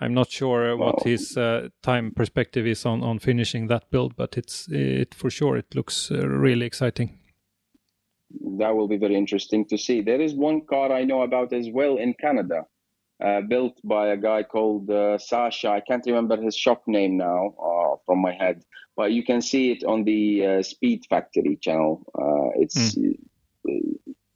[0.00, 1.02] I'm not sure what Wow.
[1.04, 5.56] his uh, time perspective is on, on finishing that build, but it's it for sure
[5.58, 7.18] it looks uh, really exciting.
[8.58, 10.00] that will be very interesting to see.
[10.02, 12.64] There is one car I know about as well in Canada,
[13.24, 15.68] uh, built by a guy called uh, Sasha.
[15.68, 18.62] I can't remember his shop name now uh, from my head,
[18.96, 22.04] but you can see it on the uh, Speed Factory channel.
[22.14, 22.96] Uh, it's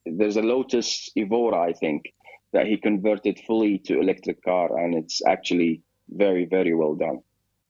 [0.06, 2.12] there's a Lotus Evora, I think,
[2.52, 7.20] that he converted fully to electric car, and it's actually very very well done.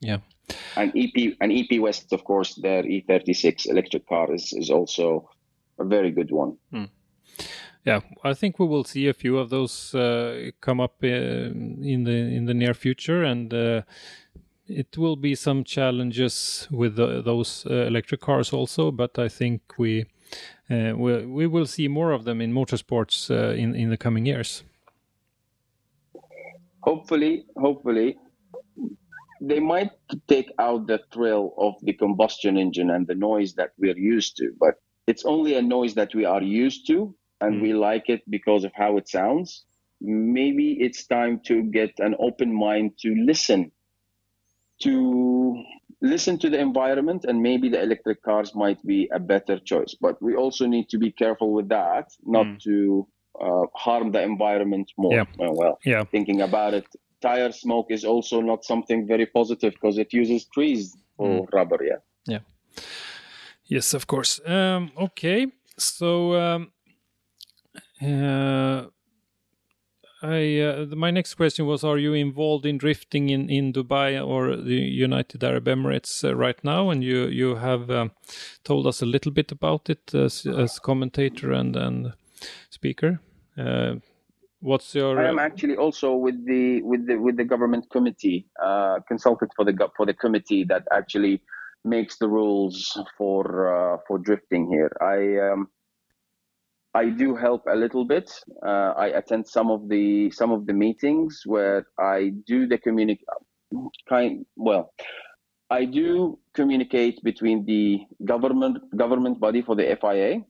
[0.00, 0.18] Yeah.
[0.76, 5.28] And EP and EP West, of course, their E36 electric car is, is also
[5.78, 6.56] a very good one.
[6.72, 6.88] Mm.
[7.84, 12.04] Yeah, I think we will see a few of those uh, come up uh, in
[12.04, 13.82] the in the near future, and uh,
[14.68, 18.90] it will be some challenges with the, those uh, electric cars also.
[18.90, 20.06] But I think we
[20.70, 24.26] uh, we we will see more of them in motorsports uh, in in the coming
[24.26, 24.64] years.
[26.80, 28.16] Hopefully, hopefully,
[29.40, 29.90] they might
[30.28, 34.52] take out the thrill of the combustion engine and the noise that we're used to,
[34.58, 34.74] but
[35.06, 37.62] it's only a noise that we are used to and mm.
[37.62, 39.64] we like it because of how it sounds.
[40.00, 43.72] Maybe it's time to get an open mind to listen
[44.82, 45.62] to
[46.02, 49.94] listen to the environment and maybe the electric cars might be a better choice.
[50.00, 52.62] But we also need to be careful with that not mm.
[52.62, 53.06] to
[53.40, 55.14] uh, harm the environment more.
[55.14, 55.24] Yeah.
[55.38, 56.04] well, yeah.
[56.04, 56.86] thinking about it
[57.20, 61.52] tire smoke is also not something very positive because it uses trees for mm.
[61.52, 62.00] rubber yeah.
[62.26, 62.38] Yeah.
[63.64, 64.40] Yes of course.
[64.46, 65.46] Um, okay.
[65.78, 66.72] So um,
[68.02, 68.86] uh,
[70.22, 74.56] I, uh, my next question was: Are you involved in drifting in, in Dubai or
[74.56, 76.88] the United Arab Emirates uh, right now?
[76.90, 78.12] And you you have um,
[78.64, 82.14] told us a little bit about it as, as commentator and and
[82.70, 83.20] speaker.
[83.58, 83.96] Uh,
[84.60, 85.18] what's your?
[85.20, 89.66] I am actually also with the with the with the government committee, uh, consulted for
[89.66, 91.42] the for the committee that actually
[91.84, 94.90] makes the rules for uh, for drifting here.
[95.00, 95.68] I um,
[96.96, 98.32] I do help a little bit.
[98.64, 103.28] Uh, I attend some of the some of the meetings where I do the communicate
[104.08, 104.94] kind well.
[105.68, 110.40] I do communicate between the government government body for the FIA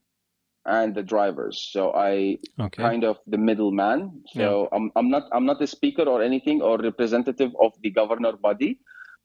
[0.66, 1.56] and the drivers.
[1.72, 2.82] So I okay.
[2.88, 4.22] kind of the middleman.
[4.38, 4.76] So yeah.
[4.76, 8.78] I'm I'm not I'm not a speaker or anything or representative of the governor body.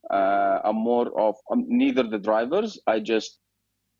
[0.09, 2.79] Uh, I'm more of I'm neither the drivers.
[2.87, 3.37] I just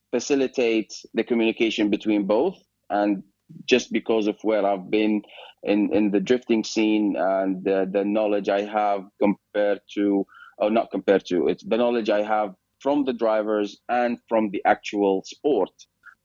[0.10, 2.58] facilitate the communication between both
[2.92, 3.24] and
[3.66, 5.24] just because of where I've been
[5.64, 10.26] in, in the drifting scene and the, the knowledge I have compared to,
[10.58, 14.62] or not compared to, it's the knowledge I have from the drivers and from the
[14.66, 15.72] actual sport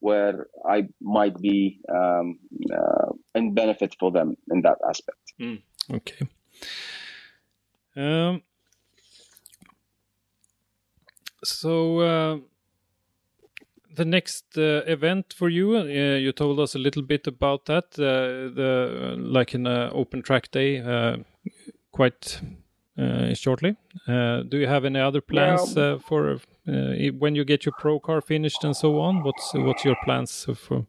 [0.00, 2.38] where I might be um,
[2.72, 5.18] uh, in benefit for them in that aspect.
[5.40, 6.26] Mm, okay.
[7.96, 8.42] Um,
[11.44, 12.38] so, uh,
[13.96, 17.98] the next uh, event for you, uh, you told us a little bit about that,
[17.98, 21.16] uh, the like an open track day, uh,
[21.92, 22.40] quite
[22.98, 23.76] uh, shortly.
[24.06, 26.40] Uh, do you have any other plans for
[27.18, 29.22] when you get your pro car finished and so on?
[29.22, 30.86] What's what's your plans for?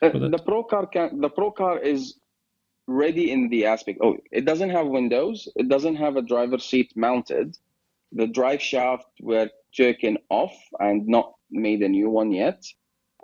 [0.00, 2.16] for the pro car can, the pro car is
[2.86, 3.98] ready in the aspect.
[4.02, 5.48] Oh, it doesn't have windows.
[5.54, 7.56] It doesn't have a driver seat mounted.
[8.12, 12.62] The drive shaft were taken off and not made a new one yet.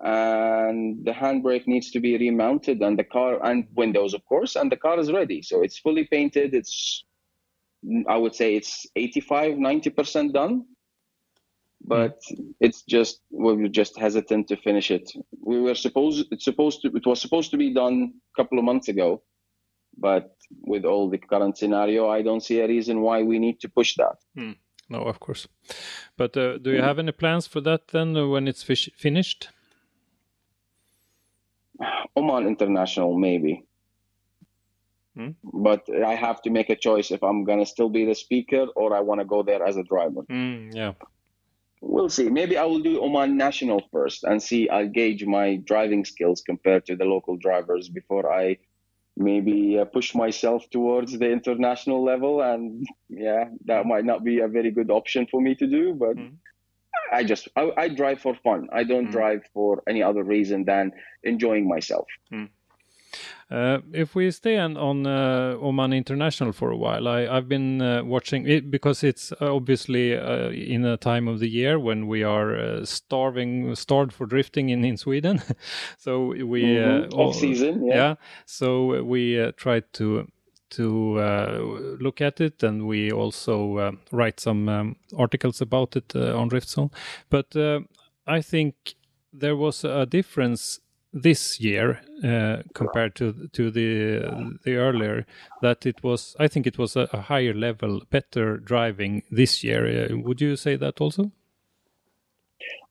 [0.03, 4.71] And the handbrake needs to be remounted and the car and windows, of course, and
[4.71, 5.41] the car is ready.
[5.43, 6.55] So it's fully painted.
[6.55, 7.05] It's,
[8.07, 10.67] I would say it's 85, 90% done.
[11.83, 12.21] But
[12.61, 15.11] it's just, we were just hesitant to finish it.
[15.41, 18.65] We were supposed, it's supposed to, it was supposed to be done a couple of
[18.65, 19.23] months ago.
[19.97, 23.69] But with all the current scenario, I don't see a reason why we need to
[23.69, 24.17] push that.
[24.37, 24.53] Hmm
[24.89, 25.49] no, of course.
[26.17, 29.49] But uh, do you have any plans for that then uh, when it's finished?
[32.17, 33.65] Oman International, maybe.
[35.17, 35.31] Hmm?
[35.43, 38.97] But I have to make a choice if I'm gonna still be the speaker or
[38.97, 40.23] I want to go there as a driver.
[40.31, 40.93] Mm, yeah.
[41.81, 42.29] We'll see.
[42.29, 44.69] Maybe I will do Oman National first and see.
[44.69, 48.59] I'll gauge my driving skills compared to the local drivers before I
[49.17, 54.49] maybe uh, push myself towards the international level and yeah that might not be a
[54.49, 56.33] very good option for me to do but mm.
[57.13, 59.13] i just I, I, drive for fun i don't mm.
[59.13, 60.93] drive for any other reason than
[61.25, 62.49] enjoying myself mm.
[63.49, 67.81] Uh, if we stay on, on uh, Oman International for a while, I, have been
[67.81, 72.25] uh, watching it because it's obviously uh, in a time of the year when we
[72.25, 75.41] are uh, starving, starved for drifting in, in Sweden.
[75.99, 77.15] so we mm-hmm.
[77.15, 77.95] off season, yeah.
[77.95, 78.15] yeah.
[78.47, 80.27] So we try to
[80.69, 81.59] to uh,
[82.01, 86.51] look at it, and we also uh, write some um, articles about it uh, on
[86.51, 86.93] DriftZone.
[87.31, 87.57] But
[88.27, 88.97] I think
[89.33, 90.81] there was a difference
[91.23, 95.27] this year uh, compared to to the the earlier
[95.63, 99.87] that it was I think it was a, a higher level better driving this year.
[99.87, 101.33] Uh, would you say that also?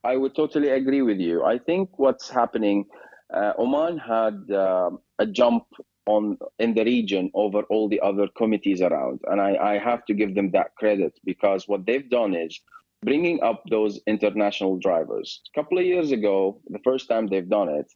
[0.03, 1.43] I would totally agree with you.
[1.43, 2.85] I think what's happening
[3.33, 5.65] uh, Oman had um, a jump
[6.05, 9.19] on in the region over all the other committees around.
[9.25, 12.59] And I, I have to give them that credit because what they've done is
[13.03, 15.41] bringing up those international drivers.
[15.53, 17.91] A couple of years ago, the first time they've done it,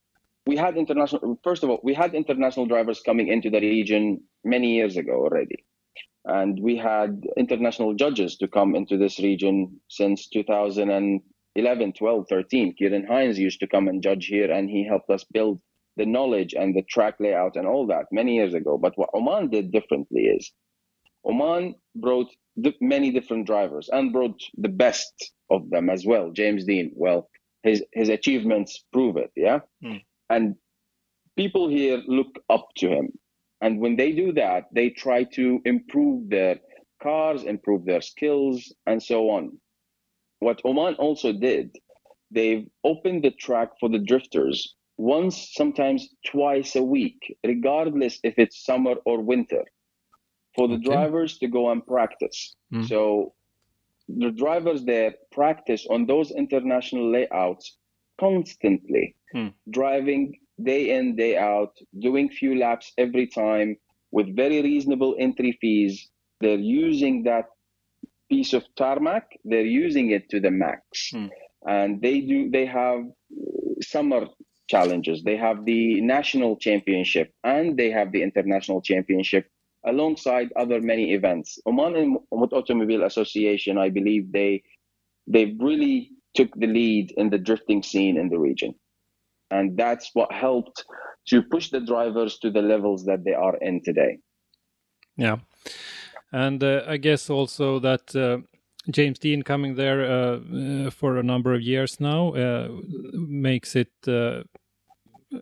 [0.50, 1.40] we had international.
[1.44, 5.64] First of all, we had international drivers coming into the region many years ago already,
[6.26, 12.74] and we had international judges to come into this region since 2011, 12, 13.
[12.76, 15.62] Kieran Hines used to come and judge here, and he helped us build
[15.98, 18.80] the knowledge and the track layout and all that many years ago.
[18.80, 20.52] But what Oman did differently is
[21.30, 22.30] Oman brought
[22.82, 25.14] many different drivers and brought the best
[25.52, 26.32] of them as well.
[26.32, 27.30] James Deane, well,
[27.62, 29.60] his his achievements prove it, yeah.
[29.84, 30.02] Mm.
[30.30, 30.56] And
[31.36, 33.10] people here look up to him,
[33.62, 36.60] and when they do that, they try to improve their
[37.02, 39.58] cars, improve their skills, and so on.
[40.40, 41.76] What Oman also did,
[42.32, 48.66] they've opened the track for the drifters once, sometimes twice a week, regardless if it's
[48.66, 49.64] summer or winter
[50.56, 50.84] for the okay.
[50.84, 52.56] drivers to go and practice.
[52.74, 52.88] Mm.
[52.88, 53.34] So
[54.08, 57.78] the drivers there practice on those international layouts
[58.20, 59.54] constantly, mm.
[59.70, 63.78] driving day in, day out, doing few laps every time
[64.12, 66.10] with very reasonable entry fees.
[66.42, 67.46] They're using that
[68.30, 71.12] piece of tarmac, they're using it to the max.
[71.14, 71.30] Mm.
[71.68, 73.04] And they do they have
[73.82, 74.28] summer
[74.70, 75.24] challenges.
[75.24, 79.48] They have the national championship and they have the international championship
[79.86, 81.58] alongside other many events.
[81.66, 84.64] Oman Automobile Association, I believe they
[85.28, 88.76] they've really took the lead in the drifting scene in the region.
[89.52, 90.86] And that's what helped
[91.30, 94.20] to push the drivers to the levels that they are in today.
[95.18, 95.38] Yeah.
[96.32, 98.40] And uh, I guess also that uh,
[98.90, 102.70] James Deane coming there uh, uh for a number of years now uh,
[103.14, 104.44] makes it uh,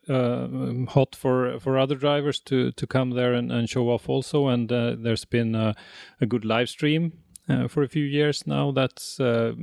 [0.10, 0.48] uh,
[0.90, 4.48] hot for for other drivers to to come there and, and show off also.
[4.48, 5.76] And there's been a,
[6.20, 7.14] a, good live stream
[7.50, 8.72] uh, for a few years now.
[8.72, 9.54] That's uh,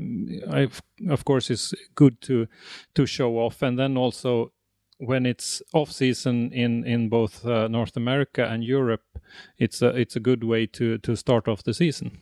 [1.08, 2.46] of course is good to
[2.94, 4.52] to show off, and then also
[4.98, 9.18] when it's off season in in both uh, North America and Europe,
[9.58, 12.20] it's a it's a good way to to start off the season.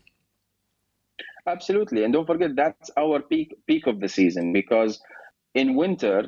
[1.47, 5.01] Absolutely, and don't forget that's our peak peak of the season because
[5.55, 6.27] in winter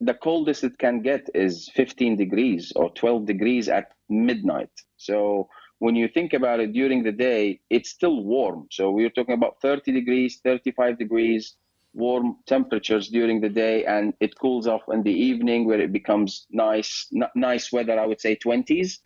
[0.00, 4.70] the coldest it can get is 15 degrees or 12 degrees at midnight.
[4.96, 5.48] So
[5.80, 8.68] when you think about it during the day, it's still warm.
[8.70, 11.56] So we're talking about 30 degrees, 35 degrees,
[11.94, 16.46] warm temperatures during the day, and it cools off in the evening where it becomes
[16.50, 17.98] nice, n- nice weather.
[17.98, 18.98] I would say 20s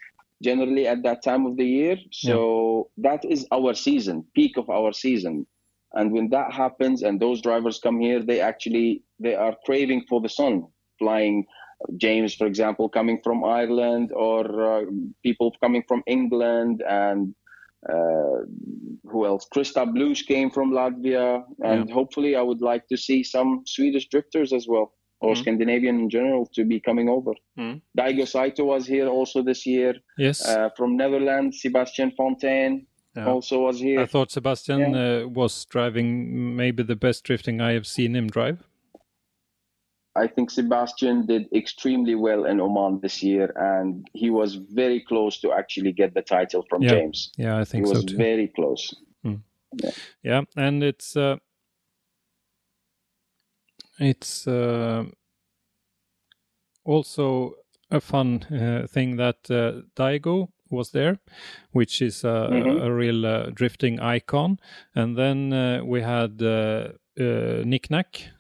[0.43, 1.97] generally at that time of the year.
[2.11, 3.11] So yeah.
[3.11, 5.47] that is our season, peak of our season.
[5.93, 10.21] And when that happens, and those drivers come here, they actually they are craving for
[10.21, 10.67] the sun
[10.99, 11.47] flying
[11.97, 14.85] James, for example, coming from Ireland, or uh,
[15.23, 17.35] people coming from England, and
[17.89, 18.47] uh,
[19.05, 19.47] who else?
[19.55, 21.95] Kristaps Bluss came from Latvia, and yeah.
[21.95, 25.39] hopefully, I would like to see some Swedish drifters as well, or mm.
[25.39, 27.33] Scandinavian in general, to be coming over.
[27.59, 27.83] Mm.
[27.99, 29.95] Daigo Saito was here also this year.
[30.17, 32.87] Yes, uh, from Netherlands, Sebastian Fontaine.
[33.17, 33.29] Yeah.
[33.29, 34.01] Also was here.
[34.01, 35.23] I thought Sebastian yeah.
[35.23, 38.67] Uh, was driving maybe the best drifting I have seen him drive.
[40.17, 45.41] I think Sebastian did extremely well in Oman this year, and he was very close
[45.41, 46.91] to actually get the title from yeah.
[46.91, 47.33] James.
[47.37, 48.17] Yeah, I think he so was too.
[48.17, 48.95] very close.
[49.25, 49.41] Mm.
[49.83, 49.91] Yeah.
[50.23, 50.43] yeah.
[50.57, 51.37] and it's uh,
[53.99, 55.05] it's uh,
[56.85, 57.55] also
[57.91, 61.19] a fun uh, thing that uh, Daigo was there,
[61.73, 62.85] which is a, mm-hmm.
[62.85, 64.59] a real uh, drifting icon,
[64.95, 68.31] and then uh, we had uh, Nick Nack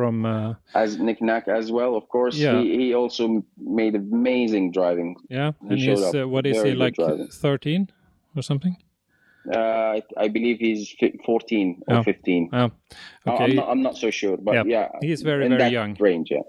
[0.00, 1.92] from uh, as Nick Nack as well.
[1.94, 2.58] Of course, yeah.
[2.58, 5.10] he, he also made amazing driving.
[5.28, 6.96] Yeah, he and he's uh, what is he like
[7.44, 7.90] thirteen
[8.34, 8.76] or something?
[9.54, 9.58] Uh,
[9.96, 10.94] I, I, believe he's
[11.24, 12.02] 14 or oh.
[12.02, 12.50] 15.
[12.52, 12.70] Oh.
[13.26, 13.44] Okay.
[13.44, 15.96] I'm not, I'm not so sure, but yeah, yeah he's very very young.
[15.98, 16.44] Range, yeah.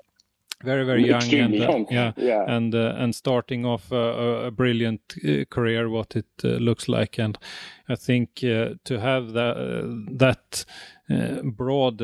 [0.63, 1.87] Very very young, and, uh, young.
[1.89, 6.49] yeah, yeah, and uh, and starting off a, a brilliant uh, career, what it uh,
[6.67, 7.37] looks like, and
[7.89, 9.55] I think to have that
[10.19, 10.65] that
[11.55, 12.01] broad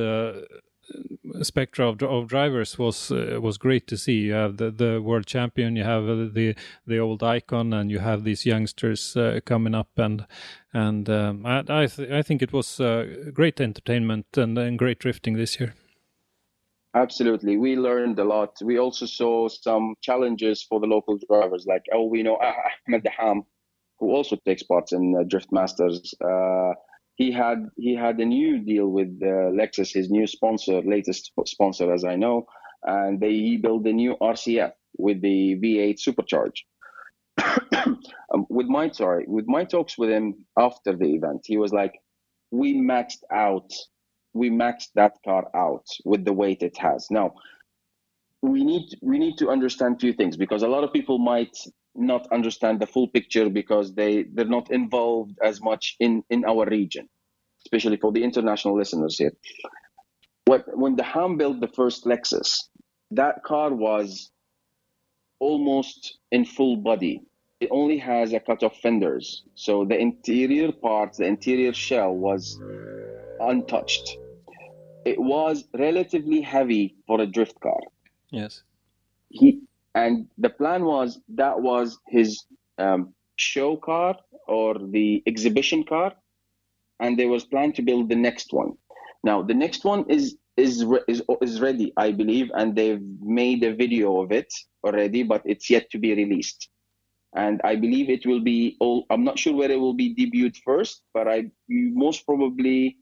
[1.42, 4.14] spectra of, of drivers was uh, was great to see.
[4.14, 8.00] You have the, the world champion, you have uh, the the old icon, and you
[8.00, 10.26] have these youngsters uh, coming up, and
[10.74, 15.00] and um, I I, th- I, think it was uh, great entertainment and, and great
[15.00, 15.74] drifting this year.
[16.94, 18.58] Absolutely, we learned a lot.
[18.64, 23.46] We also saw some challenges for the local drivers, like oh, we know Ahmed Daham,
[24.00, 26.14] who also takes part in uh, Drift Masters.
[27.18, 31.94] He had he had a new deal with uh, Lexus, his new sponsor, latest sponsor,
[31.94, 32.48] as I know,
[32.84, 36.58] and they he built a new RCF with the V8 supercharge.
[38.34, 41.94] um, with my sorry, with my talks with him after the event, he was like,
[42.52, 43.72] we maxed out
[44.34, 47.34] we maxed that car out with the weight it has now
[48.42, 51.58] we need we need to understand few things because a lot of people might
[51.98, 56.66] not understand the full picture because they they're not involved as much in in our
[56.66, 57.08] region
[57.66, 59.34] especially for the international listeners here.
[60.46, 62.64] What when Daham built the first lexus
[63.12, 64.32] that car was
[65.40, 67.22] almost in full body.
[67.60, 72.60] It only has a cut of fenders so the interior part the interior shell was
[73.40, 74.18] untouched.
[75.06, 77.80] It was relatively heavy for a drift car.
[78.30, 78.64] Yes.
[79.30, 79.62] he
[79.98, 82.30] and the plan was that was his
[82.78, 84.16] um, show car
[84.48, 86.14] or the exhibition car.
[87.00, 88.72] And there was plan to build the next one.
[89.24, 92.48] Now the next one is is is, is ready i believe.
[92.60, 93.06] And they've
[93.42, 94.52] made a video of it
[94.86, 96.70] already but it's yet to be released.
[97.44, 100.58] And i believe it will be all i'm not sure where it will be debuted
[100.70, 101.40] first but i
[102.04, 102.98] most probably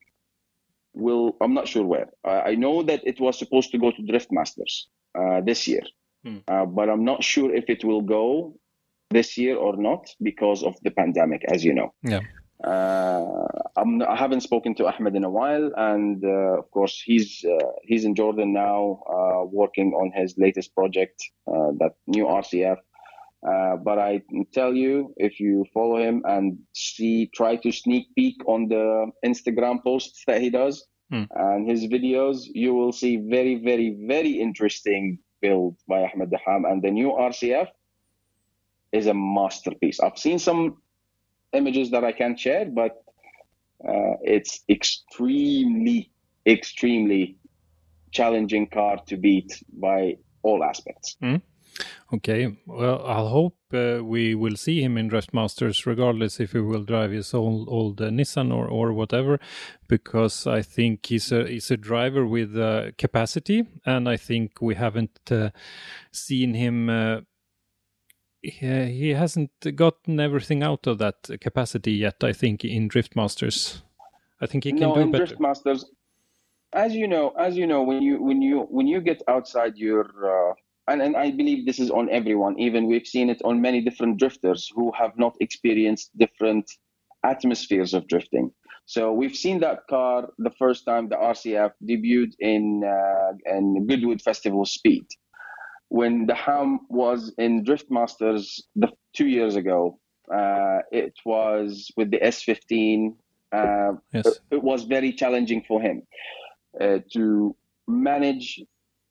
[1.06, 2.10] will i'm not sure where.
[2.24, 4.74] I, I know that it was supposed to go to drift masters
[5.20, 5.86] uh, this year.
[6.26, 6.38] Hmm.
[6.48, 8.56] Uh, but I'm not sure if it will go
[9.12, 11.94] this year or not because of the pandemic, as you know.
[12.02, 12.22] Yeah.
[12.64, 13.46] Uh,
[13.78, 17.68] I'm, I haven't spoken to Ahmed in a while, and uh, of course he's uh,
[17.84, 22.78] he's in Jordan now, uh, working on his latest project, uh, that new RCF.
[23.48, 24.22] Uh, but I
[24.54, 29.84] tell you, if you follow him and see, try to sneak peek on the Instagram
[29.84, 31.26] posts that he does, Hmm.
[31.36, 36.70] and his videos, you will see very, very, very interesting build by Ahmed Daham.
[36.70, 37.68] And the new RCF
[38.92, 40.00] is a masterpiece.
[40.00, 40.78] I've seen some
[41.54, 43.04] images that I can't share, but
[43.88, 46.12] uh, it's extremely,
[46.46, 47.38] extremely
[48.12, 51.18] challenging car to beat by all aspects.
[52.14, 52.56] Okay.
[52.66, 56.84] Well, I'll hope uh, we will see him in Drift Masters, regardless if he will
[56.84, 59.40] drive his old old uh, Nissan or or whatever,
[59.88, 64.76] because I think he's a he's a driver with uh, capacity, and I think we
[64.76, 65.50] haven't uh,
[66.12, 66.90] seen him.
[66.90, 67.22] Uh,
[68.42, 72.24] he, he hasn't gotten everything out of that capacity yet.
[72.24, 73.82] I think in Drift Masters,
[74.40, 75.26] I think he can no, do in better.
[75.26, 75.86] Drift Masters,
[76.72, 80.06] as you know, as you know, when you when you when you get outside your
[80.52, 80.54] uh,
[80.88, 82.60] and, and I believe this is on everyone.
[82.60, 86.70] Even we've seen it on many different drifters who have not experienced different
[87.24, 88.52] atmospheres of drifting.
[88.86, 94.22] So we've seen that car the first time the RCF debuted in uh, in Goodwood
[94.22, 95.06] Festival Speed.
[95.90, 100.00] When Daham was in Drift Masters the two years ago,
[100.32, 103.16] uh, it was with the S15.
[103.52, 104.40] Uh, Yes.
[104.52, 106.02] it was very challenging for him
[106.82, 107.56] uh, to
[107.88, 108.62] manage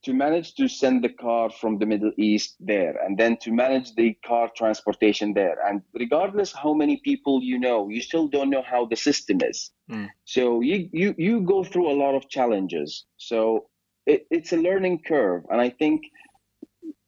[0.05, 3.95] to manage to send the car from the Middle East there and then to manage
[3.95, 5.57] the car transportation there.
[5.67, 9.71] And regardless how many people you know, you still don't know how the system is.
[9.91, 10.09] Mm.
[10.25, 13.05] So you, you, you go through a lot of challenges.
[13.17, 13.67] So
[14.07, 15.43] it, it's a learning curve.
[15.51, 16.03] And I think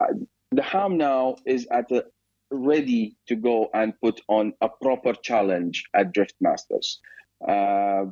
[0.00, 0.14] uh,
[0.54, 2.04] Daham now is at a
[2.50, 7.00] ready to go and put on a proper challenge at Drift Masters.
[7.46, 8.04] Uh,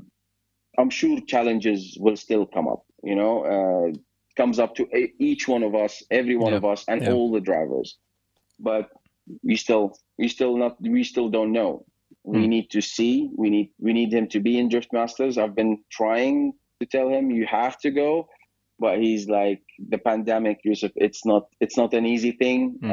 [0.77, 2.85] I'm sure challenges will still come up.
[3.03, 3.99] You know, uh,
[4.37, 7.13] comes up to e- each one of us, every one Yeah, of us, and yeah.
[7.13, 7.97] all the drivers.
[8.59, 8.89] But
[9.43, 11.85] we still, we still not, we still don't know.
[12.25, 12.51] We Hmm.
[12.51, 13.31] need to see.
[13.37, 15.39] We need, we need him to be in Drift Masters.
[15.39, 18.29] I've been trying to tell him you have to go,
[18.79, 20.93] but he's like the pandemic, Yusuf.
[20.97, 22.79] It's not, it's not an easy thing.
[22.83, 22.89] Uh,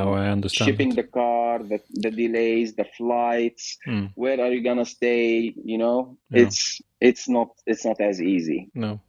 [0.00, 0.70] no, I understand.
[0.70, 4.06] shipping the car, the, the delays, the flights, Hmm.
[4.14, 5.54] where are you gonna stay?
[5.64, 6.42] You know, Yeah.
[6.42, 8.70] it's it's not it's not as easy.
[8.74, 9.00] No.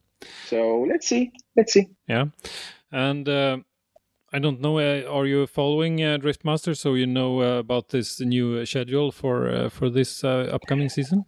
[0.44, 1.88] So let's see, let's see.
[2.08, 2.26] Yeah,
[2.92, 3.60] and uh,
[4.34, 4.80] I don't know.
[4.80, 8.66] Uh, are you following uh, Drift Master so you know uh, about this new uh,
[8.66, 11.26] schedule for uh, for this uh, upcoming season?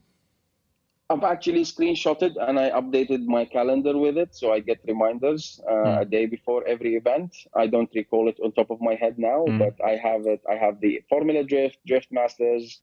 [1.10, 5.74] I've actually screenshotted and I updated my calendar with it, so I get reminders uh,
[5.86, 6.02] Mm.
[6.02, 7.36] a day before every event.
[7.54, 9.58] I don't recall it on top of my head now, Mm.
[9.58, 10.42] but I have it.
[10.50, 12.82] I have the Formula Drift, Drift Masters,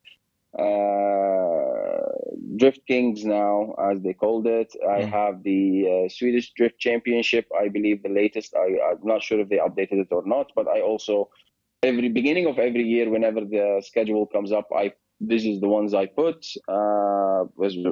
[0.59, 1.98] uh,
[2.57, 4.70] Drift Kings now, as they called it.
[4.96, 5.11] I Mm.
[5.18, 5.61] have the
[5.94, 7.46] uh, Swedish Drift Championship.
[7.62, 8.55] I believe the latest.
[8.55, 11.30] I, I'm not sure if they updated it or not, but I also
[11.82, 14.92] every beginning of every year, whenever the schedule comes up, I
[15.32, 16.38] this is the ones I put.
[16.68, 17.42] Uh,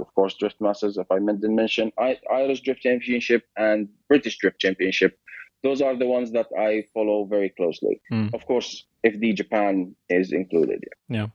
[0.02, 4.58] of course Drift Masters, if I didn't mention, I, Irish Drift Championship and British Drift
[4.58, 5.12] Championship.
[5.62, 8.00] Those are the ones that I follow very closely.
[8.12, 8.32] Mm.
[8.32, 10.80] Of course, if the Japan is included.
[11.08, 11.26] Yeah.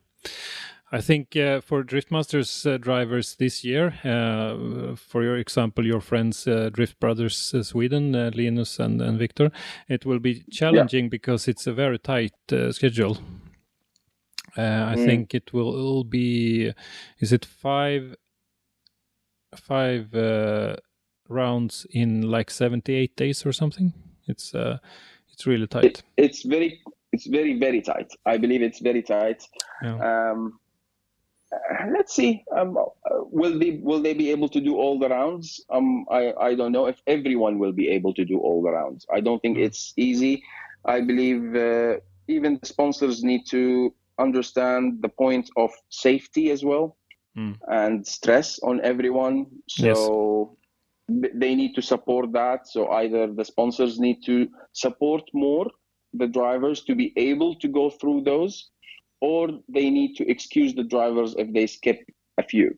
[0.94, 6.00] I think uh, for Drift Masters uh, drivers this year, uh, for your example, your
[6.00, 9.50] friends uh, Drift Brothers uh, Sweden, uh, Linus and, and Victor,
[9.88, 13.18] it will be challenging because it's a very tight uh, schedule.
[14.56, 15.04] Uh, I Mm.
[15.04, 16.72] think it will, be,
[17.18, 18.14] is it five
[19.56, 20.76] five uh,
[21.28, 23.92] rounds in like 78 days or something.
[24.28, 24.78] It's uh,
[25.32, 25.84] it's really tight.
[25.84, 26.80] It, it's very
[27.12, 28.12] it's very very tight.
[28.26, 29.42] I believe it's very tight.
[29.82, 30.30] Yeah.
[30.30, 30.60] Um,
[31.92, 32.44] let's see.
[32.56, 32.84] Um, uh,
[33.30, 35.64] will they will they be able to do all the rounds?
[35.70, 39.06] Um, I I don't know if everyone will be able to do all the rounds.
[39.12, 40.42] I don't think it's easy.
[40.84, 41.96] I believe uh,
[42.28, 46.96] even the sponsors need to understand the point of safety as well
[47.36, 47.56] Mm.
[47.68, 49.46] and stress on everyone.
[49.68, 50.56] So
[51.08, 52.68] th- they need to support that.
[52.68, 55.66] So either the sponsors need to support more
[56.12, 58.70] the drivers to be able to go through those,
[59.24, 62.00] or they need to excuse the drivers if they skip
[62.36, 62.76] a few.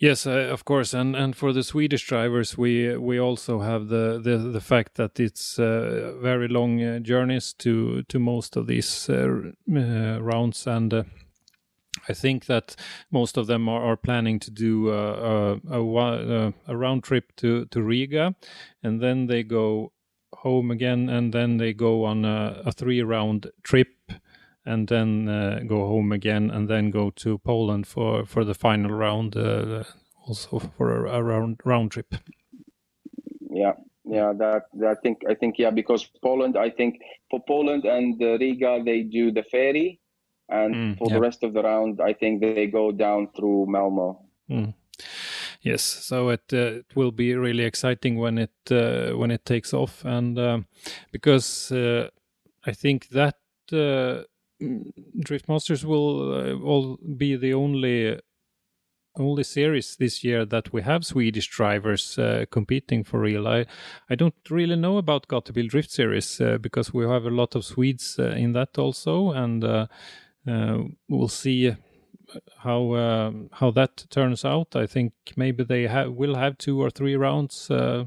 [0.00, 4.20] Yes, uh, of course, and and for the Swedish drivers, we we also have the
[4.22, 9.10] the, the fact that it's uh, very long uh, journeys to to most of these
[9.10, 11.02] uh, uh, rounds, and uh,
[12.08, 12.76] I think that
[13.10, 17.82] most of them are, are planning to do a, a, a round trip to to
[17.82, 18.34] Riga,
[18.82, 19.92] and then they go
[20.44, 23.97] home again, and then they go on a, a three round trip
[24.68, 28.90] and then uh, go home again, and then go to Poland for for the final
[28.90, 29.84] round, uh,
[30.26, 32.14] also for a, a round round trip.
[33.50, 34.32] Yeah, yeah.
[34.38, 37.00] That, that I think I think yeah because Poland I think
[37.30, 40.00] for Poland and uh, Riga they do the ferry,
[40.48, 41.14] and Mm, for yeah.
[41.14, 44.20] the rest of the round I think they go down through Malmo.
[44.50, 44.74] Mm.
[45.60, 49.74] Yes, so it uh, it will be really exciting when it uh, when it takes
[49.74, 50.66] off, and um,
[51.12, 52.08] because uh,
[52.66, 53.38] I think that
[53.72, 54.22] uh,
[55.20, 58.18] Drift Masters will uh, all be the only
[59.16, 63.46] only series this year that we have Swedish drivers uh, competing for real.
[63.48, 63.66] I
[64.10, 67.64] I don't really know about Gatebil Drift Series uh, because we have a lot of
[67.64, 69.86] Swedes uh, in that also, and uh,
[70.46, 70.78] uh,
[71.08, 71.74] we'll see
[72.58, 74.76] how um, how that turns out.
[74.76, 78.04] I think maybe they have will have two or three rounds uh,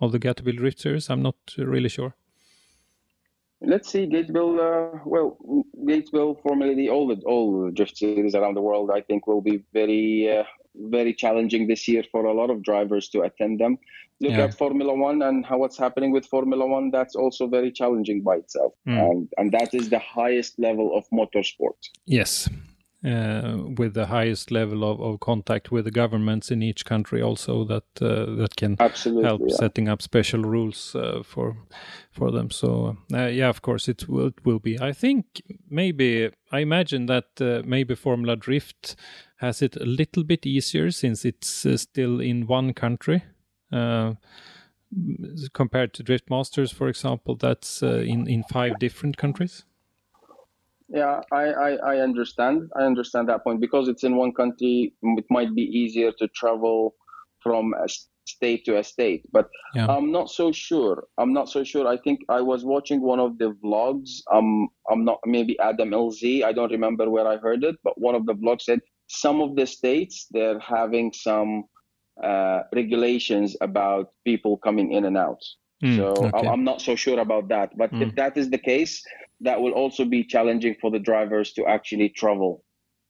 [0.00, 1.10] of the Gatebil Drift Series.
[1.10, 2.14] I'm not really sure.
[3.62, 4.58] Let's see, Gatebil.
[4.58, 5.38] Uh, well,
[5.88, 9.64] Gatebil, formerly all the all the drift series around the world, I think will be
[9.72, 10.44] very uh,
[10.74, 13.78] very challenging this year for a lot of drivers to attend them.
[14.20, 14.44] Look Yeah.
[14.44, 16.90] at Formula One and how what's happening with Formula One.
[16.90, 19.10] That's also very challenging by itself, Mm.
[19.10, 21.78] and and that is the highest level of motorsport.
[22.04, 22.48] Yes.
[23.06, 27.64] Uh, with the highest level of, of contact with the governments in each country, also
[27.64, 29.54] that uh, that can Absolutely, help yeah.
[29.54, 31.56] setting up special rules uh, for
[32.10, 32.50] for them.
[32.50, 34.80] So yeah, of course it will it will be.
[34.80, 35.24] I think
[35.70, 38.96] maybe I imagine that maybe Formula Drift
[39.36, 43.22] has it a little bit easier since it's still in one country.
[43.70, 44.14] Uh,
[45.52, 49.64] compared to Drift Masters, for example, that's uh, in in five different countries.
[50.88, 52.70] Yeah, I, I, I understand.
[52.76, 54.94] I understand that point because it's in one country.
[55.02, 56.94] It might be easier to travel
[57.42, 57.88] from a
[58.26, 59.86] state to a state, but Yeah.
[59.86, 61.04] I'm not so sure.
[61.18, 61.86] I'm not so sure.
[61.86, 64.20] I think I was watching one of the vlogs.
[64.32, 66.44] Um, I'm not maybe Adam LZ.
[66.44, 69.54] I don't remember where I heard it, but one of the vlogs said some of
[69.54, 71.64] the states they're having some
[72.22, 75.42] uh, regulations about people coming in and out.
[75.84, 76.48] Mm, So okay.
[76.48, 77.76] I'm- not so sure about that.
[77.76, 78.02] But Mm.
[78.02, 79.02] if that is the case,
[79.40, 82.64] that will also be challenging for the drivers to actually travel.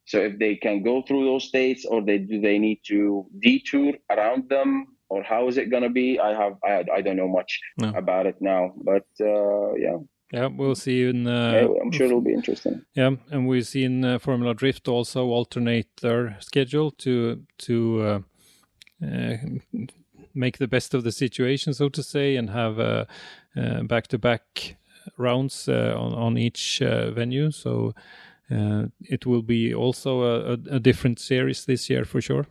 [0.04, 3.92] So if they can go through those states, or they do they need to detour
[4.10, 6.18] around them, or how is it going to be?
[6.18, 7.88] I have I, I don't know much No.
[8.02, 9.98] about it now, but uh, yeah,
[10.32, 11.26] Yeah, we'll see in.
[11.26, 12.82] Uh, yeah, I'm sure it'll be interesting.
[12.96, 17.74] Yeah, and we've seen uh, Formula Drift also alternate their schedule to to
[18.08, 18.20] uh,
[19.06, 19.36] uh,
[20.36, 23.04] make the best of the situation, so to say, and have uh,
[23.56, 24.76] uh, back-to-back
[25.16, 27.50] rounds uh, on on each uh, venue.
[27.50, 27.94] So
[28.50, 32.46] uh, it will be also a, a, a different series this year for sure.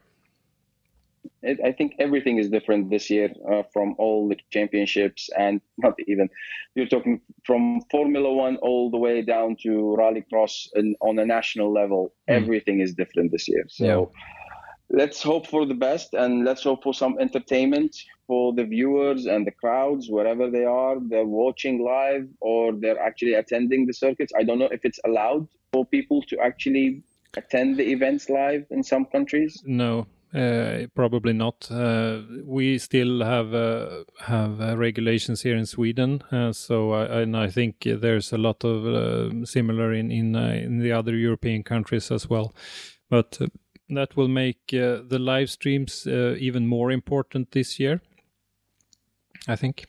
[1.45, 5.93] it, I think everything is different this year uh, from all the championships and not
[6.07, 6.29] even
[6.75, 11.71] you're talking from Formula One all the way down to Rallycross and on a national
[11.71, 12.13] level.
[12.29, 12.41] Mm.
[12.41, 13.65] Everything is different this year.
[13.69, 14.05] So Yeah.
[14.95, 17.95] Let's hope for the best and let's hope for some entertainment
[18.27, 20.95] for the viewers and the crowds wherever they are.
[20.99, 24.31] They're watching live or they're actually attending the circuits.
[24.39, 27.03] I don't know if it's allowed for people to actually
[27.35, 29.61] attend the events live in some countries.
[29.65, 31.69] No, uh, probably not.
[31.69, 37.35] Uh, we still have uh, have uh, regulations here in Sweden, uh, so I, and
[37.35, 42.11] I think there's a lot of uh, similar in in, in the other European countries
[42.11, 42.53] as well.
[43.09, 43.39] But
[43.89, 48.01] that will make uh, the live streams uh, even more important this year.
[49.47, 49.85] I think.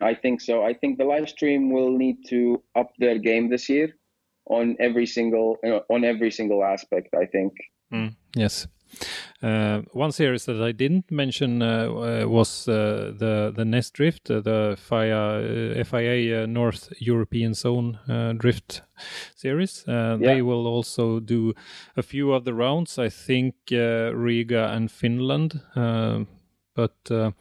[0.00, 0.64] I think so.
[0.64, 3.94] I think the live stream will need to up their game this year
[4.46, 7.14] on every single you on every single aspect.
[7.14, 7.52] I think.
[8.34, 8.66] Yes.
[9.42, 14.30] Uh, one series that I didn't mention uh, uh, was uh, the the NEZ Drift,
[14.30, 17.98] uh, the FIA, FIA North European Zone
[18.38, 18.82] Drift
[19.34, 19.84] series.
[19.86, 20.16] Yeah.
[20.16, 21.52] They will also do
[21.96, 22.98] a few of the rounds.
[22.98, 25.60] I think Riga and Finland,
[26.74, 27.32] but.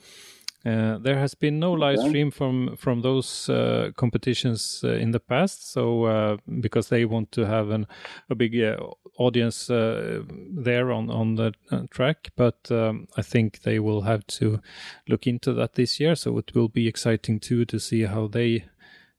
[0.65, 5.19] Uh, there has been no live stream from from those uh, competitions uh, in the
[5.19, 7.85] past, so uh, because they want to have an,
[8.29, 8.77] a big uh,
[9.17, 11.51] audience there on on the
[11.91, 14.61] track, but um, I think they will have to
[15.09, 16.15] look into that this year.
[16.15, 18.63] So it will be exciting too to see how they,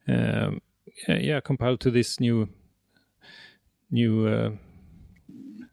[0.08, 0.62] um,
[1.08, 2.48] yeah, compile to this new
[3.90, 4.56] new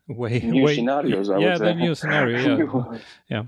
[0.10, 1.30] way new way, scenarios.
[1.30, 2.58] I yeah, the new scenario.
[2.58, 2.98] Yeah,
[3.30, 3.44] yeah.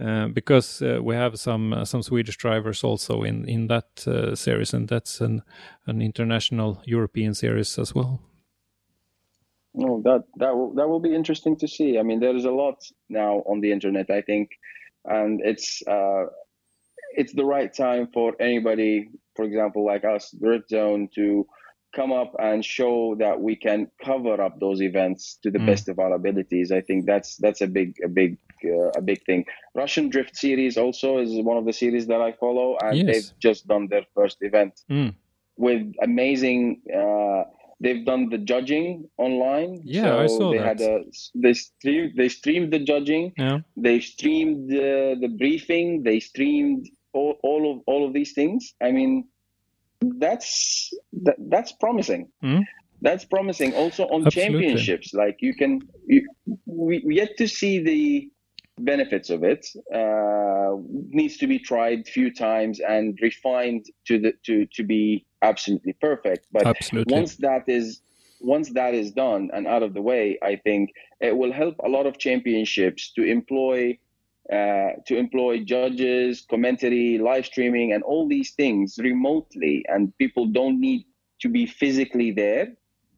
[0.00, 4.34] Uh, because uh, we have some uh, some Swedish drivers also in in that uh,
[4.34, 5.42] series, and that's an
[5.86, 8.18] an international European series as well.
[9.74, 11.98] No, that that will that will be interesting to see.
[11.98, 14.48] I mean, there is a lot now on the internet, I think,
[15.04, 16.26] and it's uh,
[17.14, 21.46] it's the right time for anybody, for example, like us, Drift Zone, to
[21.94, 25.66] come up and show that we can cover up those events to the mm.
[25.66, 26.72] best of our abilities.
[26.72, 29.44] I think that's that's a big a big uh, a big thing.
[29.74, 33.06] Russian Drift series also is one of the series that I follow, and yes.
[33.06, 35.14] they've just done their first event mm.
[35.56, 36.82] with amazing.
[36.92, 37.44] Uh,
[37.80, 39.80] they've done the judging online.
[39.84, 40.66] Yeah, so I saw they that.
[40.66, 41.04] Had a,
[41.34, 43.32] they streamed they streamed the judging.
[43.36, 43.58] Yeah.
[43.76, 46.02] They streamed the, the briefing.
[46.02, 48.74] They streamed all, all of all of these things.
[48.82, 49.28] I mean,
[50.00, 50.92] that's
[51.24, 52.28] that, that's promising.
[52.42, 52.64] Mm
[53.02, 54.60] that's promising also on Absolutely.
[54.60, 56.26] championships like you can you,
[56.66, 58.30] we yet to see the
[58.84, 60.76] benefits of it uh,
[61.10, 65.92] needs to be tried a few times and refined to the to to be absolutely
[65.94, 67.14] perfect but absolutely.
[67.14, 68.02] once that is
[68.40, 71.88] once that is done and out of the way i think it will help a
[71.88, 73.96] lot of championships to employ
[74.52, 80.80] uh, to employ judges commentary live streaming and all these things remotely and people don't
[80.80, 81.04] need
[81.40, 82.68] to be physically there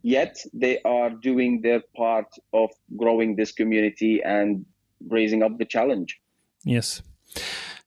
[0.03, 4.65] yet they are doing their part of growing this community and
[5.09, 6.21] raising up the challenge.
[6.65, 7.03] Yes.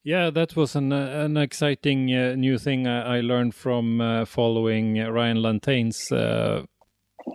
[0.03, 4.26] Yeah, that was an uh, an exciting uh, new thing I, I learned from uh,
[4.26, 6.63] following Ryan Lantain's uh,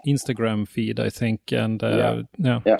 [0.07, 2.61] Instagram feed, I think, and uh, yeah.
[2.65, 2.79] yeah,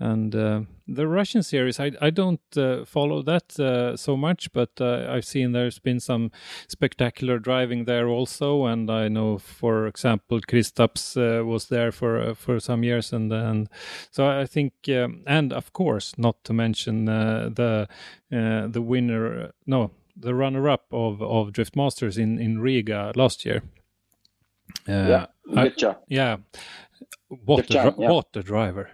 [0.00, 4.70] and uh, the Russian series, I, I don't uh, follow that uh, so much, but
[4.80, 6.30] uh, I've seen there's been some
[6.68, 12.34] spectacular driving there also, and I know, for example, Kristaps uh, was there for uh,
[12.34, 13.68] for some years, and and
[14.10, 17.86] so I think, um, and of course, not to mention the
[18.30, 23.62] the winner, no, the runner-up of of Drift Masters in in Riga last year.
[24.88, 25.72] yeah, I,
[26.08, 26.36] yeah.
[27.28, 28.10] What a, yeah.
[28.10, 28.90] what a driver!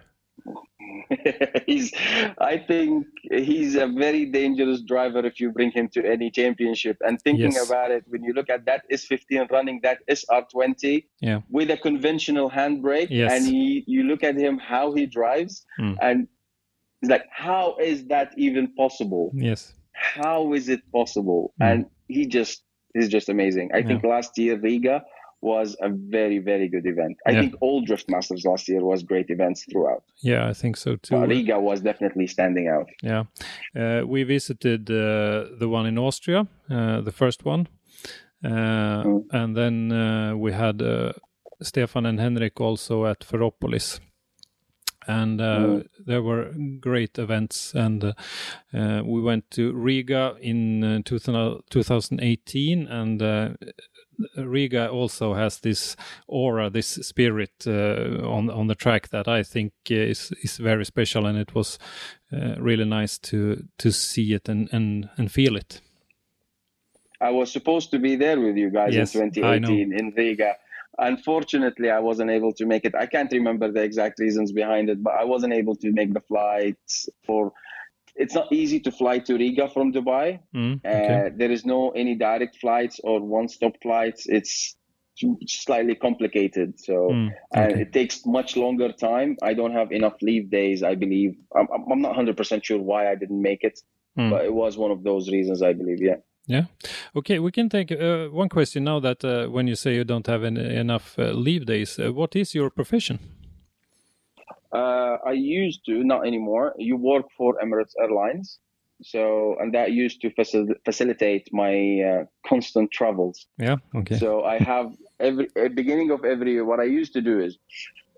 [1.65, 1.93] he's
[2.39, 7.21] i think he's a very dangerous driver if you bring him to any championship and
[7.21, 7.67] thinking yes.
[7.67, 11.41] about it when you look at that S15 running that r20 yeah.
[11.49, 13.31] with a conventional handbrake yes.
[13.31, 15.95] and he, you look at him how he drives mm.
[16.01, 16.27] and
[17.01, 21.71] it's like how is that even possible yes how is it possible mm.
[21.71, 22.63] and he just
[22.95, 23.87] is just amazing i yeah.
[23.87, 25.03] think last year riga
[25.47, 27.15] was a very very good event.
[27.25, 27.41] I yeah.
[27.41, 30.03] think all Drift Masters last year was great events throughout.
[30.21, 31.15] Yeah, I think so too.
[31.15, 32.89] But Riga was definitely standing out.
[33.01, 33.23] Yeah,
[33.81, 37.67] uh, we visited uh, the one in Austria, uh, the first one,
[38.43, 39.23] mm.
[39.31, 41.13] and then uh, we had uh,
[41.61, 43.99] Stefan and Henrik also at Ferropolis.
[45.09, 45.87] And uh, mm.
[46.05, 48.13] there were great events, and
[48.73, 53.21] we went to Riga in 2018, and
[54.35, 55.95] Riga also has this
[56.27, 61.25] aura, this spirit uh, on on the track that I think is is very special,
[61.25, 61.79] and it was
[62.31, 65.81] uh, really nice to to see it and and and feel it.
[67.19, 70.55] I was supposed to be there with you guys yes, in 2018 in Riga.
[70.99, 72.95] Unfortunately, I wasn't able to make it.
[72.95, 76.21] I can't remember the exact reasons behind it, but I wasn't able to make the
[76.21, 76.77] flight
[77.23, 77.53] for
[78.17, 80.39] it's not easy to fly to Riga from Dubai.
[80.55, 81.27] Mm, okay.
[81.27, 84.25] uh, there is no any direct flights or one-stop flights.
[84.27, 84.75] It's
[85.47, 86.79] slightly complicated.
[86.79, 87.37] So mm, okay.
[87.53, 89.37] and it takes much longer time.
[89.41, 90.83] I don't have enough leave days.
[90.83, 93.79] I believe I'm, I'm not 100 percent sure why I didn't make it,
[94.17, 94.29] mm.
[94.29, 95.61] but it was one of those reasons.
[95.61, 96.01] I believe.
[96.01, 96.17] Yeah.
[96.49, 96.65] Yeah.
[97.13, 99.01] Okay, we can take uh, one question now.
[99.01, 102.35] That uh, when you say you don't have any, enough uh, leave days, uh, what
[102.35, 103.19] is your profession?
[104.73, 106.73] Uh, I used to, not anymore.
[106.77, 108.59] You work for Emirates Airlines.
[109.03, 113.45] So, and that used to facil- facilitate my uh, constant travels.
[113.57, 113.77] Yeah.
[113.95, 114.17] Okay.
[114.17, 117.57] So I have every at beginning of every what I used to do is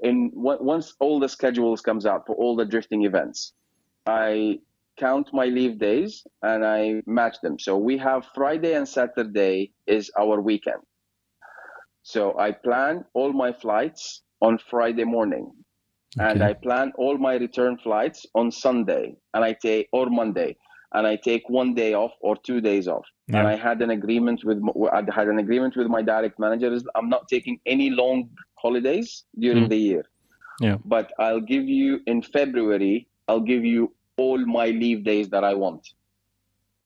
[0.02, 3.54] in once all the schedules comes out for all the drifting events,
[4.06, 4.60] I
[4.98, 7.60] count my leave days and I match them.
[7.60, 10.82] So we have Friday and Saturday is our weekend.
[12.04, 15.52] So I plan all my flights on Friday morning.
[16.18, 16.32] Okay.
[16.32, 20.58] And I plan all my return flights on Sunday and I take or Monday
[20.94, 23.06] and I take one day off or two days off.
[23.28, 23.40] Yeah.
[23.40, 24.60] And I had an agreement with
[24.92, 26.84] I had an agreement with my direct managers.
[26.96, 29.70] I'm not taking any long holidays during mm.
[29.70, 30.06] the year.
[30.60, 30.78] Yeah.
[30.84, 33.08] But I'll give you in February.
[33.28, 35.88] I'll give you all my leave days that I want.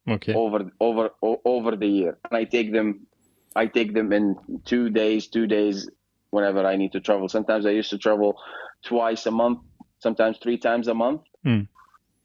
[0.08, 0.34] Okay.
[0.34, 3.08] Over over over the year, and I take them.
[3.56, 5.90] I take them in two days, two days,
[6.34, 7.30] whenever I need to travel.
[7.30, 8.36] Sometimes I used to travel
[8.84, 9.60] twice a month,
[10.00, 11.22] sometimes three times a month.
[11.46, 11.68] Mm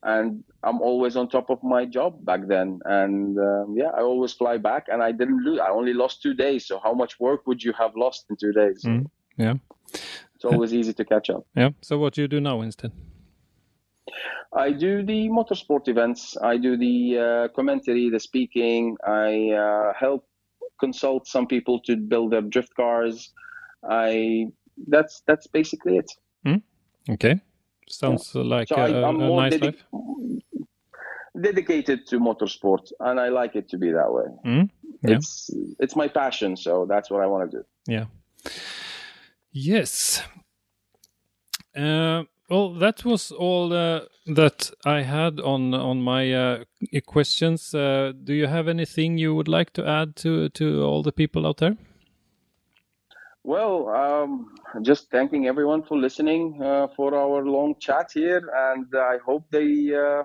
[0.03, 2.81] and I'm always on top of my job back then.
[2.85, 5.61] And um, yeah, I always fly back, and I didn't lose.
[5.61, 6.67] I only lost two days.
[6.67, 8.83] So how much work would you have lost in two days?
[8.85, 9.07] Mm,
[9.37, 9.55] yeah,
[10.35, 11.47] it's always easy to catch up.
[11.57, 11.71] Yeah.
[11.81, 12.93] So what do you do now instead?
[14.57, 16.37] I do the motorsport events.
[16.43, 18.97] I do the uh, commentary, the speaking.
[19.07, 20.27] I uh, help
[20.81, 23.33] consult some people to build their drift cars.
[23.83, 24.47] I
[24.87, 26.11] that's that's basically it.
[26.47, 26.63] Mm,
[27.11, 27.41] okay.
[27.89, 28.43] Sounds yeah.
[28.43, 30.63] like so a, I, am a nice dedi- life.
[31.41, 34.25] Dedicated to motorsport, and I like it to be that way.
[34.45, 34.71] Mm,
[35.03, 35.17] yeah.
[35.17, 37.65] It's it's my passion, so that's what I want to do.
[37.87, 38.07] Yeah.
[39.53, 40.23] Yes.
[41.77, 46.65] Uh, well, that was all uh, that I had on on my uh,
[47.07, 47.75] questions.
[47.75, 51.47] Uh, do you have anything you would like to add to to all the people
[51.47, 51.77] out there?
[53.45, 59.19] Well, um, just thanking everyone for listening uh, for our long chat here, and I
[59.25, 60.25] hope they uh,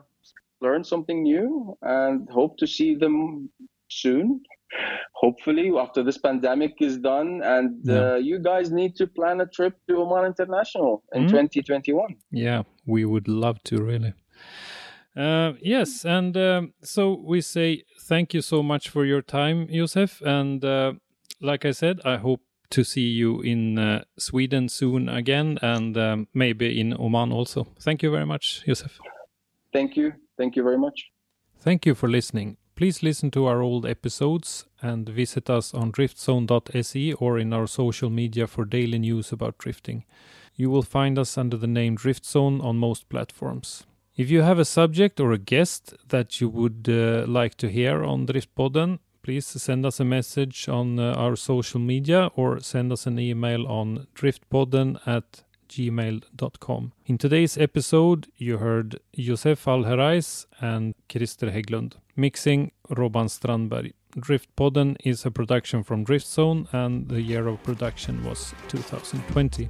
[0.62, 3.50] learn something new, and hope to see them
[3.90, 4.42] soon.
[5.14, 8.14] Hopefully, after this pandemic is done, and yeah.
[8.14, 11.30] uh, you guys need to plan a trip to Oman International in mm.
[11.30, 12.16] 2021.
[12.32, 14.14] Yeah, we would love to really.
[15.16, 20.22] Uh, yes, and um, so we say thank you so much for your time, Josef.
[20.22, 20.94] And uh,
[21.40, 26.28] like I said, I hope to see you in uh, Sweden soon again and um,
[26.34, 27.68] maybe in Oman also.
[27.80, 29.00] Thank you very much, Josef.
[29.72, 30.14] Thank you.
[30.38, 31.12] Thank you very much.
[31.60, 32.58] Thank you for listening.
[32.76, 38.10] Please listen to our old episodes and visit us on driftzone.se or in our social
[38.10, 40.06] media for daily news about drifting.
[40.56, 43.86] You will find us under the name Driftzone on most platforms.
[44.16, 48.04] If you have a subject or a guest that you would uh, like to hear
[48.04, 53.08] on Driftpodden, please send us a message on uh, our social media or send us
[53.08, 56.92] an email on driftpodden at gmail.com.
[57.06, 61.94] In today's episode, you heard Josef Alherais and Christer Hägglund.
[62.16, 63.94] Mixing Robban Strandberg.
[64.16, 69.70] Driftpodden is a production from Driftzone and the year of production was 2020.